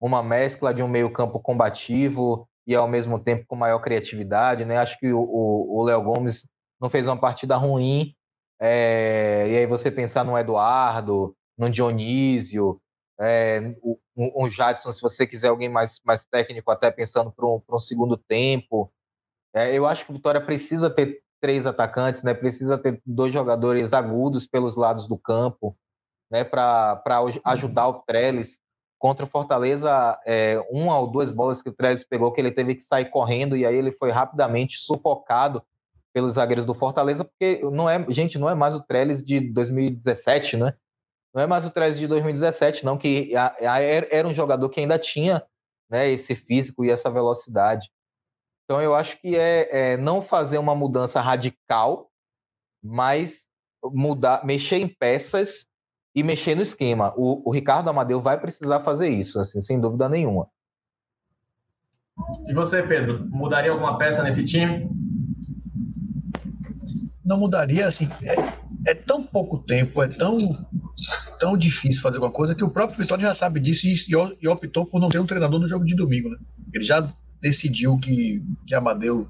uma 0.00 0.22
mescla 0.22 0.74
de 0.74 0.82
um 0.82 0.88
meio 0.88 1.12
campo 1.12 1.38
combativo 1.38 2.48
e 2.66 2.74
ao 2.74 2.88
mesmo 2.88 3.18
tempo 3.18 3.44
com 3.46 3.54
maior 3.54 3.78
criatividade. 3.80 4.64
Né? 4.64 4.78
Acho 4.78 4.98
que 4.98 5.12
o 5.12 5.82
Léo 5.84 6.02
Gomes 6.02 6.48
não 6.80 6.90
fez 6.90 7.06
uma 7.06 7.20
partida 7.20 7.56
ruim, 7.56 8.14
é, 8.60 9.46
e 9.48 9.56
aí 9.56 9.66
você 9.66 9.90
pensar 9.90 10.22
no 10.22 10.36
Eduardo, 10.36 11.34
no 11.56 11.70
Dionísio, 11.70 12.78
é, 13.20 13.74
um, 13.84 14.44
um 14.44 14.50
Jadson, 14.50 14.92
se 14.92 15.02
você 15.02 15.26
quiser 15.26 15.48
alguém 15.48 15.68
mais, 15.68 16.00
mais 16.04 16.26
técnico, 16.26 16.70
até 16.70 16.90
pensando 16.90 17.30
para 17.30 17.46
um, 17.46 17.60
um 17.70 17.78
segundo 17.78 18.16
tempo. 18.16 18.90
É, 19.54 19.76
eu 19.76 19.86
acho 19.86 20.04
que 20.04 20.10
o 20.10 20.14
Vitória 20.14 20.40
precisa 20.40 20.88
ter 20.88 21.20
três 21.40 21.66
atacantes, 21.66 22.22
né? 22.22 22.32
Precisa 22.32 22.78
ter 22.78 23.00
dois 23.04 23.32
jogadores 23.32 23.92
agudos 23.92 24.46
pelos 24.46 24.74
lados 24.74 25.06
do 25.06 25.18
campo, 25.18 25.76
né? 26.30 26.44
Para 26.44 27.02
ajudar 27.44 27.88
o 27.88 28.00
Trellis. 28.00 28.58
Contra 28.98 29.24
o 29.24 29.28
Fortaleza, 29.28 30.18
é, 30.26 30.62
uma 30.70 30.98
ou 30.98 31.10
duas 31.10 31.30
bolas 31.30 31.62
que 31.62 31.70
o 31.70 31.72
Trellis 31.72 32.04
pegou, 32.04 32.32
que 32.32 32.40
ele 32.40 32.52
teve 32.52 32.74
que 32.74 32.82
sair 32.82 33.06
correndo 33.06 33.56
e 33.56 33.64
aí 33.64 33.74
ele 33.74 33.92
foi 33.92 34.10
rapidamente 34.10 34.76
sufocado 34.76 35.62
pelos 36.12 36.34
zagueiros 36.34 36.66
do 36.66 36.74
Fortaleza, 36.74 37.24
porque 37.24 37.62
não 37.72 37.88
é, 37.88 38.04
gente, 38.10 38.38
não 38.38 38.50
é 38.50 38.54
mais 38.54 38.74
o 38.74 38.82
Trellis 38.82 39.24
de 39.24 39.40
2017, 39.40 40.58
né? 40.58 40.74
Não 41.34 41.42
é 41.42 41.46
mais 41.46 41.64
o 41.64 41.70
Trez 41.70 41.98
de 41.98 42.06
2017, 42.08 42.84
não, 42.84 42.98
que 42.98 43.32
era 44.10 44.26
um 44.26 44.34
jogador 44.34 44.68
que 44.68 44.80
ainda 44.80 44.98
tinha 44.98 45.42
né, 45.88 46.10
esse 46.10 46.34
físico 46.34 46.84
e 46.84 46.90
essa 46.90 47.10
velocidade. 47.10 47.88
Então 48.64 48.80
eu 48.80 48.94
acho 48.94 49.20
que 49.20 49.36
é, 49.36 49.94
é 49.94 49.96
não 49.96 50.22
fazer 50.22 50.58
uma 50.58 50.74
mudança 50.74 51.20
radical, 51.20 52.10
mas 52.82 53.40
mudar, 53.84 54.44
mexer 54.44 54.76
em 54.76 54.88
peças 54.88 55.66
e 56.14 56.22
mexer 56.22 56.54
no 56.54 56.62
esquema. 56.62 57.12
O, 57.16 57.48
o 57.48 57.52
Ricardo 57.52 57.88
Amadeu 57.88 58.20
vai 58.20 58.40
precisar 58.40 58.80
fazer 58.80 59.08
isso, 59.08 59.38
assim, 59.38 59.62
sem 59.62 59.80
dúvida 59.80 60.08
nenhuma. 60.08 60.48
E 62.48 62.54
você, 62.54 62.82
Pedro, 62.82 63.26
mudaria 63.28 63.70
alguma 63.70 63.96
peça 63.96 64.22
nesse 64.22 64.44
time? 64.44 64.88
Não 67.24 67.38
mudaria, 67.38 67.86
assim, 67.86 68.08
é, 68.24 68.90
é 68.90 68.94
tão 68.94 69.22
pouco 69.22 69.58
tempo, 69.58 70.02
é 70.02 70.08
tão, 70.08 70.36
tão 71.40 71.56
difícil 71.56 72.02
fazer 72.02 72.18
alguma 72.18 72.32
coisa 72.32 72.54
que 72.54 72.62
o 72.62 72.70
próprio 72.70 72.98
Vitória 72.98 73.24
já 73.24 73.34
sabe 73.34 73.58
disso 73.58 73.88
e, 73.88 73.94
e 74.40 74.46
optou 74.46 74.86
por 74.86 75.00
não 75.00 75.08
ter 75.08 75.18
um 75.18 75.26
treinador 75.26 75.58
no 75.58 75.66
jogo 75.66 75.84
de 75.84 75.96
domingo, 75.96 76.28
né? 76.28 76.36
Ele 76.72 76.84
já 76.84 77.12
decidiu 77.40 77.98
que, 77.98 78.44
que 78.66 78.74
Amadeu 78.74 79.26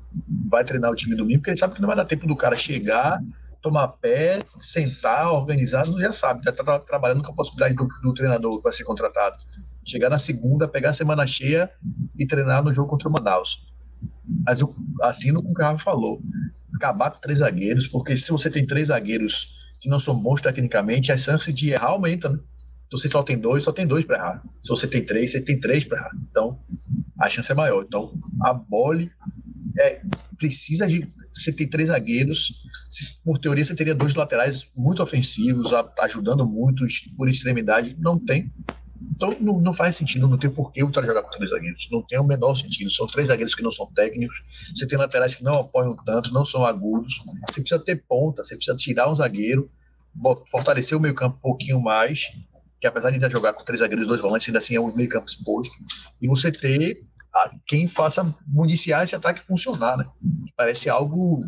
vai 0.50 0.64
treinar 0.64 0.90
o 0.90 0.94
time 0.96 1.14
domingo, 1.14 1.38
porque 1.38 1.50
ele 1.50 1.56
sabe 1.56 1.74
que 1.74 1.80
não 1.80 1.86
vai 1.86 1.96
dar 1.96 2.04
tempo 2.04 2.26
do 2.26 2.34
cara 2.34 2.56
chegar, 2.56 3.22
tomar 3.62 3.86
pé, 3.88 4.42
sentar, 4.58 5.32
organizar, 5.32 5.86
já 5.86 6.10
sabe, 6.10 6.42
já 6.42 6.50
está 6.50 6.78
trabalhando 6.80 7.22
com 7.22 7.30
a 7.30 7.34
possibilidade 7.34 7.76
do, 7.76 7.86
do 8.02 8.14
treinador 8.14 8.60
vai 8.60 8.72
ser 8.72 8.82
contratado. 8.82 9.36
Chegar 9.86 10.10
na 10.10 10.18
segunda, 10.18 10.66
pegar 10.66 10.90
a 10.90 10.94
semana 10.94 11.24
cheia 11.26 11.70
e 12.18 12.26
treinar 12.26 12.64
no 12.64 12.72
jogo 12.72 12.88
contra 12.88 13.08
o 13.08 13.12
Manaus. 13.12 13.66
Mas 14.44 14.60
eu 14.60 14.74
assino 15.02 15.42
com 15.42 15.52
o 15.52 15.54
que 15.54 15.62
o 15.62 15.64
Rafa 15.64 15.84
falou. 15.84 16.20
Acabar 16.74 17.12
com 17.12 17.20
três 17.20 17.38
zagueiros, 17.38 17.86
porque 17.86 18.16
se 18.16 18.32
você 18.32 18.50
tem 18.50 18.66
três 18.66 18.88
zagueiros 18.88 19.59
que 19.80 19.88
não 19.88 20.00
são 20.00 20.18
bons 20.18 20.40
tecnicamente, 20.40 21.12
a 21.12 21.16
chance 21.16 21.52
de 21.52 21.70
errar 21.70 21.88
aumenta, 21.88 22.28
né? 22.28 22.38
Se 22.48 22.76
você 22.90 23.08
só 23.08 23.22
tem 23.22 23.38
dois, 23.38 23.62
só 23.62 23.72
tem 23.72 23.86
dois 23.86 24.04
para 24.04 24.16
errar. 24.16 24.42
Se 24.60 24.68
você 24.68 24.86
tem 24.86 25.04
três, 25.04 25.30
você 25.30 25.40
tem 25.40 25.60
três 25.60 25.84
para 25.84 25.98
errar. 25.98 26.10
Então, 26.28 26.60
a 27.20 27.28
chance 27.28 27.50
é 27.50 27.54
maior. 27.54 27.84
Então, 27.86 28.12
a 28.42 28.52
bola 28.52 29.08
é, 29.78 30.02
precisa 30.36 30.88
de. 30.88 31.06
Você 31.32 31.52
tem 31.52 31.68
três 31.68 31.88
zagueiros. 31.88 32.66
Por 33.24 33.38
teoria, 33.38 33.64
você 33.64 33.76
teria 33.76 33.94
dois 33.94 34.16
laterais 34.16 34.72
muito 34.76 35.02
ofensivos, 35.02 35.70
ajudando 36.00 36.44
muito 36.44 36.84
por 37.16 37.28
extremidade. 37.28 37.96
Não 38.00 38.18
tem. 38.18 38.52
Então 39.14 39.36
não, 39.40 39.60
não, 39.60 39.72
faz 39.72 39.96
sentido, 39.96 40.28
não 40.28 40.38
tem 40.38 40.50
porquê 40.50 40.82
o 40.82 40.86
Vitória 40.86 41.06
jogar 41.06 41.22
com 41.22 41.30
três 41.30 41.50
zagueiros. 41.50 41.88
Não 41.90 42.02
tem 42.02 42.18
o 42.18 42.24
menor 42.24 42.54
sentido. 42.54 42.90
São 42.90 43.06
três 43.06 43.28
zagueiros 43.28 43.54
que 43.54 43.62
não 43.62 43.70
são 43.70 43.86
técnicos. 43.92 44.36
Você 44.74 44.86
tem 44.86 44.98
laterais 44.98 45.34
que 45.34 45.42
não 45.42 45.60
apoiam 45.60 45.96
tanto, 46.04 46.32
não 46.32 46.44
são 46.44 46.64
agudos. 46.64 47.22
Você 47.48 47.60
precisa 47.60 47.78
ter 47.78 48.04
ponta, 48.08 48.42
você 48.42 48.56
precisa 48.56 48.76
tirar 48.76 49.10
um 49.10 49.14
zagueiro, 49.14 49.68
fortalecer 50.50 50.96
o 50.96 51.00
meio 51.00 51.14
campo 51.14 51.36
um 51.36 51.40
pouquinho 51.40 51.80
mais 51.80 52.30
que 52.80 52.86
apesar 52.86 53.10
de 53.10 53.16
ainda 53.16 53.28
jogar 53.28 53.52
com 53.52 53.62
três 53.62 53.80
zagueiros 53.80 54.06
e 54.06 54.08
dois 54.08 54.22
volantes, 54.22 54.48
ainda 54.48 54.58
assim 54.58 54.74
é 54.74 54.80
um 54.80 54.94
meio 54.96 55.08
campo 55.08 55.26
exposto, 55.26 55.74
e 56.20 56.26
você 56.26 56.50
ter 56.50 56.98
quem 57.68 57.86
faça 57.86 58.34
municiar 58.46 59.04
esse 59.04 59.14
ataque 59.14 59.40
funcionar, 59.46 59.96
né? 59.96 60.04
Parece 60.56 60.88
algo 60.88 61.38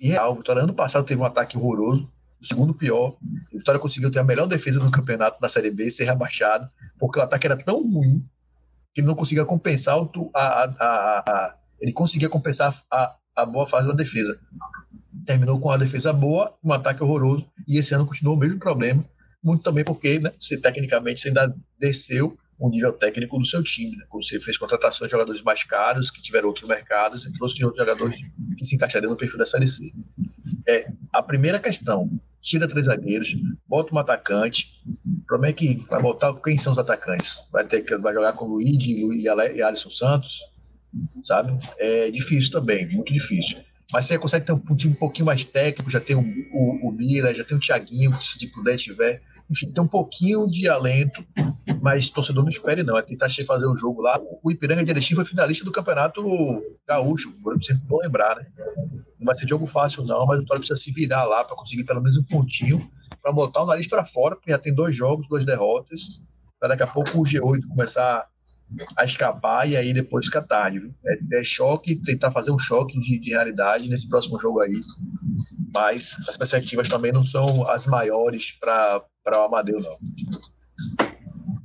irreal. 0.00 0.32
O 0.32 0.36
Vitória 0.36 0.62
ano 0.62 0.74
passado 0.74 1.04
teve 1.04 1.20
um 1.20 1.24
ataque 1.24 1.56
horroroso, 1.56 2.06
segundo 2.46 2.74
pior. 2.74 3.16
O 3.52 3.58
Vitória 3.58 3.80
conseguiu 3.80 4.10
ter 4.10 4.18
a 4.18 4.24
melhor 4.24 4.46
defesa 4.46 4.80
do 4.80 4.90
campeonato 4.90 5.40
da 5.40 5.48
Série 5.48 5.70
B, 5.70 5.90
ser 5.90 6.04
rebaixado, 6.04 6.66
porque 6.98 7.18
o 7.18 7.22
ataque 7.22 7.46
era 7.46 7.56
tão 7.56 7.82
ruim 7.82 8.22
que 8.94 9.00
ele 9.00 9.08
não 9.08 9.14
conseguia 9.14 9.44
compensar 9.44 9.98
o, 9.98 10.30
a, 10.34 10.40
a, 10.40 10.64
a, 10.64 11.24
a 11.26 11.54
ele 11.80 11.92
conseguia 11.92 12.28
compensar 12.28 12.74
a, 12.90 13.16
a 13.36 13.46
boa 13.46 13.66
fase 13.66 13.88
da 13.88 13.94
defesa. 13.94 14.38
Terminou 15.26 15.60
com 15.60 15.70
a 15.70 15.76
defesa 15.76 16.12
boa, 16.12 16.56
um 16.64 16.72
ataque 16.72 17.02
horroroso, 17.02 17.50
e 17.68 17.78
esse 17.78 17.94
ano 17.94 18.06
continuou 18.06 18.36
o 18.36 18.40
mesmo 18.40 18.58
problema 18.58 19.02
muito 19.46 19.62
também 19.62 19.84
porque 19.84 20.18
né, 20.18 20.32
você 20.38 20.60
tecnicamente 20.60 21.20
você 21.20 21.28
ainda 21.28 21.54
desceu 21.78 22.36
o 22.58 22.70
nível 22.70 22.92
técnico 22.92 23.38
do 23.38 23.46
seu 23.46 23.62
time. 23.62 23.96
Né? 23.96 24.04
Você 24.12 24.40
fez 24.40 24.56
contratações 24.56 25.08
de 25.08 25.12
jogadores 25.12 25.42
mais 25.42 25.62
caros, 25.64 26.10
que 26.10 26.22
tiveram 26.22 26.48
outros 26.48 26.68
mercados, 26.68 27.26
e 27.26 27.32
trouxe 27.32 27.64
outros 27.64 27.78
jogadores 27.78 28.20
que 28.56 28.64
se 28.64 28.76
encaixariam 28.76 29.10
no 29.10 29.16
perfil 29.16 29.38
da 29.38 29.46
Série 29.46 29.68
C. 29.68 29.92
É, 30.66 30.90
a 31.12 31.22
primeira 31.22 31.58
questão, 31.58 32.10
tira 32.40 32.66
três 32.68 32.86
zagueiros, 32.86 33.34
bota 33.68 33.94
um 33.94 33.98
atacante. 33.98 34.72
O 35.04 35.26
problema 35.26 35.50
é 35.50 35.52
que 35.52 35.74
vai 35.90 36.00
botar 36.00 36.34
quem 36.42 36.56
são 36.56 36.72
os 36.72 36.78
atacantes? 36.78 37.48
Vai 37.52 37.64
ter 37.64 37.82
que 37.82 37.96
vai 37.98 38.14
jogar 38.14 38.32
com 38.32 38.46
o 38.46 38.48
Luigi 38.48 38.94
e 39.54 39.62
Alisson 39.62 39.90
Santos, 39.90 40.40
sabe? 41.24 41.56
É 41.78 42.10
difícil 42.10 42.52
também, 42.52 42.86
muito 42.88 43.12
difícil. 43.12 43.58
Mas 43.92 44.06
você 44.06 44.18
consegue 44.18 44.46
ter 44.46 44.52
um 44.52 44.76
time 44.76 44.94
um 44.94 44.96
pouquinho 44.96 45.26
mais 45.26 45.44
técnico, 45.44 45.90
já 45.90 46.00
tem 46.00 46.16
o, 46.16 46.20
o, 46.20 46.88
o 46.88 46.92
Mira, 46.92 47.32
já 47.32 47.44
tem 47.44 47.56
o 47.56 47.60
Thiaguinho, 47.60 48.12
se 48.14 48.52
puder 48.52 48.76
tiver 48.76 49.22
enfim, 49.50 49.66
tem 49.70 49.82
um 49.82 49.88
pouquinho 49.88 50.46
de 50.46 50.68
alento, 50.68 51.24
mas 51.80 52.08
torcedor 52.08 52.42
não 52.42 52.48
espere 52.48 52.82
não, 52.82 52.96
é 52.96 53.02
tentar 53.02 53.28
fazer 53.46 53.66
o 53.66 53.76
jogo 53.76 54.00
lá. 54.02 54.18
O 54.42 54.50
Ipiranga 54.50 54.84
de 54.84 54.90
Erechim 54.90 55.14
foi 55.14 55.24
finalista 55.24 55.64
do 55.64 55.72
Campeonato 55.72 56.22
Gaúcho, 56.86 57.32
sempre 57.62 57.84
bom 57.86 57.98
lembrar, 57.98 58.36
né? 58.36 58.44
Não 59.18 59.26
vai 59.26 59.34
ser 59.34 59.48
jogo 59.48 59.66
fácil 59.66 60.04
não, 60.04 60.26
mas 60.26 60.38
o 60.38 60.40
Vitória 60.40 60.60
precisa 60.60 60.80
se 60.80 60.92
virar 60.92 61.24
lá 61.24 61.44
para 61.44 61.56
conseguir 61.56 61.84
pelo 61.84 62.00
menos 62.00 62.16
um 62.16 62.24
pontinho, 62.24 62.90
para 63.22 63.32
botar 63.32 63.62
o 63.62 63.66
nariz 63.66 63.86
para 63.86 64.04
fora, 64.04 64.36
porque 64.36 64.50
já 64.50 64.58
tem 64.58 64.74
dois 64.74 64.94
jogos, 64.94 65.28
duas 65.28 65.44
derrotas, 65.44 66.22
para 66.58 66.70
daqui 66.70 66.82
a 66.82 66.86
pouco 66.86 67.20
o 67.20 67.22
G8 67.22 67.66
começar 67.68 68.26
a 68.96 69.04
escapar 69.04 69.68
e 69.68 69.76
aí 69.76 69.92
depois 69.92 70.26
fica 70.26 70.42
tarde. 70.42 70.80
É, 71.04 71.38
é, 71.38 71.44
choque, 71.44 71.96
tentar 71.96 72.30
fazer 72.30 72.50
um 72.50 72.58
choque 72.58 72.98
de, 72.98 73.18
de, 73.20 73.30
realidade 73.30 73.88
nesse 73.88 74.08
próximo 74.08 74.38
jogo 74.38 74.60
aí. 74.60 74.78
Mas 75.74 76.16
as 76.28 76.36
perspectivas 76.36 76.88
também 76.88 77.12
não 77.12 77.22
são 77.22 77.68
as 77.70 77.86
maiores 77.86 78.52
para 78.52 79.02
o 79.26 79.44
Amadeu, 79.44 79.80
não. 79.80 79.96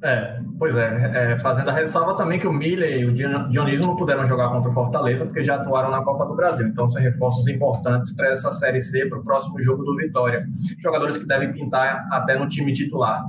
É, 0.03 0.39
pois 0.57 0.75
é, 0.75 1.33
é, 1.33 1.39
fazendo 1.39 1.69
a 1.69 1.73
ressalva 1.73 2.17
também 2.17 2.39
que 2.39 2.47
o 2.47 2.53
Miller 2.53 3.01
e 3.01 3.05
o 3.05 3.13
Dionísio 3.13 3.85
não 3.85 3.95
puderam 3.95 4.25
jogar 4.25 4.49
contra 4.49 4.71
o 4.71 4.73
Fortaleza 4.73 5.25
porque 5.25 5.43
já 5.43 5.55
atuaram 5.55 5.91
na 5.91 6.01
Copa 6.01 6.25
do 6.25 6.35
Brasil. 6.35 6.67
Então 6.67 6.87
são 6.87 6.99
reforços 6.99 7.47
importantes 7.47 8.11
para 8.15 8.29
essa 8.29 8.51
Série 8.51 8.81
C, 8.81 9.05
para 9.05 9.19
o 9.19 9.23
próximo 9.23 9.61
jogo 9.61 9.83
do 9.83 9.95
Vitória. 9.95 10.43
Jogadores 10.79 11.17
que 11.17 11.25
devem 11.25 11.53
pintar 11.53 12.07
até 12.11 12.35
no 12.37 12.47
time 12.47 12.73
titular. 12.73 13.23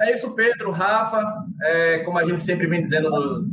É 0.00 0.12
isso, 0.12 0.34
Pedro, 0.34 0.70
Rafa. 0.70 1.22
É, 1.62 1.98
como 2.00 2.18
a 2.18 2.24
gente 2.24 2.40
sempre 2.40 2.66
vem 2.66 2.80
dizendo 2.80 3.08
no, 3.10 3.46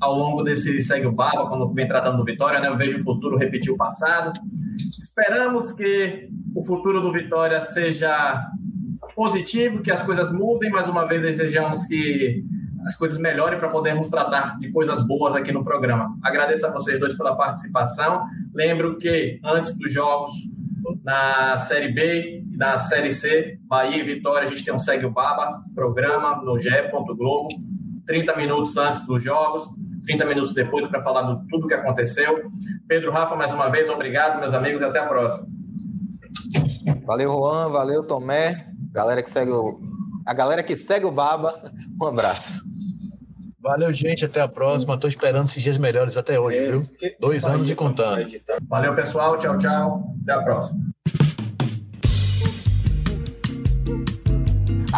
ao 0.00 0.16
longo 0.16 0.42
desse 0.42 0.80
Segue 0.80 1.06
o 1.06 1.12
Baba, 1.12 1.46
quando 1.46 1.72
vem 1.74 1.86
tratando 1.86 2.16
do 2.16 2.24
Vitória, 2.24 2.58
né? 2.58 2.68
Eu 2.68 2.76
vejo 2.76 2.98
o 2.98 3.02
futuro 3.02 3.36
repetir 3.36 3.72
o 3.72 3.76
passado. 3.76 4.32
Esperamos 4.98 5.72
que 5.72 6.28
o 6.54 6.64
futuro 6.64 7.00
do 7.00 7.12
Vitória 7.12 7.60
seja 7.60 8.46
positivo, 9.14 9.82
que 9.82 9.90
as 9.90 10.02
coisas 10.02 10.32
mudem. 10.32 10.70
Mais 10.70 10.88
uma 10.88 11.06
vez, 11.06 11.20
desejamos 11.20 11.84
que 11.84 12.42
as 12.86 12.96
coisas 12.96 13.18
melhorem 13.18 13.58
para 13.58 13.68
podermos 13.68 14.08
tratar 14.08 14.58
de 14.58 14.72
coisas 14.72 15.06
boas 15.06 15.34
aqui 15.34 15.52
no 15.52 15.62
programa. 15.62 16.16
Agradeço 16.22 16.66
a 16.66 16.70
vocês 16.70 16.98
dois 16.98 17.14
pela 17.14 17.36
participação. 17.36 18.24
Lembro 18.54 18.96
que 18.96 19.38
antes 19.44 19.76
dos 19.76 19.92
jogos 19.92 20.30
na 21.04 21.58
Série 21.58 21.92
B 21.92 22.39
na 22.60 22.78
Série 22.78 23.10
C, 23.10 23.58
Bahia 23.62 23.96
e 23.96 24.02
Vitória, 24.02 24.46
a 24.46 24.50
gente 24.50 24.62
tem 24.62 24.74
um 24.74 24.78
Segue 24.78 25.06
o 25.06 25.10
Baba, 25.10 25.64
programa 25.74 26.42
no 26.42 26.58
GE. 26.58 26.68
Globo, 27.16 27.48
30 28.06 28.36
minutos 28.36 28.76
antes 28.76 29.06
dos 29.06 29.24
jogos, 29.24 29.66
30 30.04 30.26
minutos 30.26 30.52
depois 30.52 30.86
para 30.88 31.02
falar 31.02 31.22
de 31.22 31.48
tudo 31.48 31.66
que 31.66 31.72
aconteceu. 31.72 32.50
Pedro 32.86 33.12
Rafa, 33.12 33.34
mais 33.34 33.50
uma 33.50 33.70
vez, 33.70 33.88
obrigado, 33.88 34.38
meus 34.38 34.52
amigos, 34.52 34.82
e 34.82 34.84
até 34.84 34.98
a 34.98 35.06
próxima. 35.06 35.46
Valeu, 37.06 37.32
Juan, 37.32 37.70
valeu, 37.70 38.02
Tomé, 38.06 38.66
galera 38.92 39.22
que 39.22 39.30
segue 39.30 39.52
o... 39.52 39.80
a 40.26 40.34
galera 40.34 40.62
que 40.62 40.76
segue 40.76 41.06
o 41.06 41.10
Baba, 41.10 41.72
um 41.98 42.06
abraço. 42.08 42.60
Valeu, 43.62 43.92
gente. 43.92 44.24
Até 44.24 44.40
a 44.40 44.48
próxima. 44.48 44.94
Estou 44.94 45.08
esperando 45.08 45.46
esses 45.46 45.62
dias 45.62 45.76
melhores 45.76 46.16
até 46.16 46.40
hoje, 46.40 46.58
viu? 46.58 46.82
Dois 47.20 47.44
anos 47.44 47.70
e 47.70 47.74
contando. 47.74 48.26
Valeu, 48.68 48.94
pessoal. 48.94 49.36
Tchau, 49.36 49.58
tchau. 49.58 50.14
Até 50.22 50.32
a 50.32 50.42
próxima. 50.42 50.80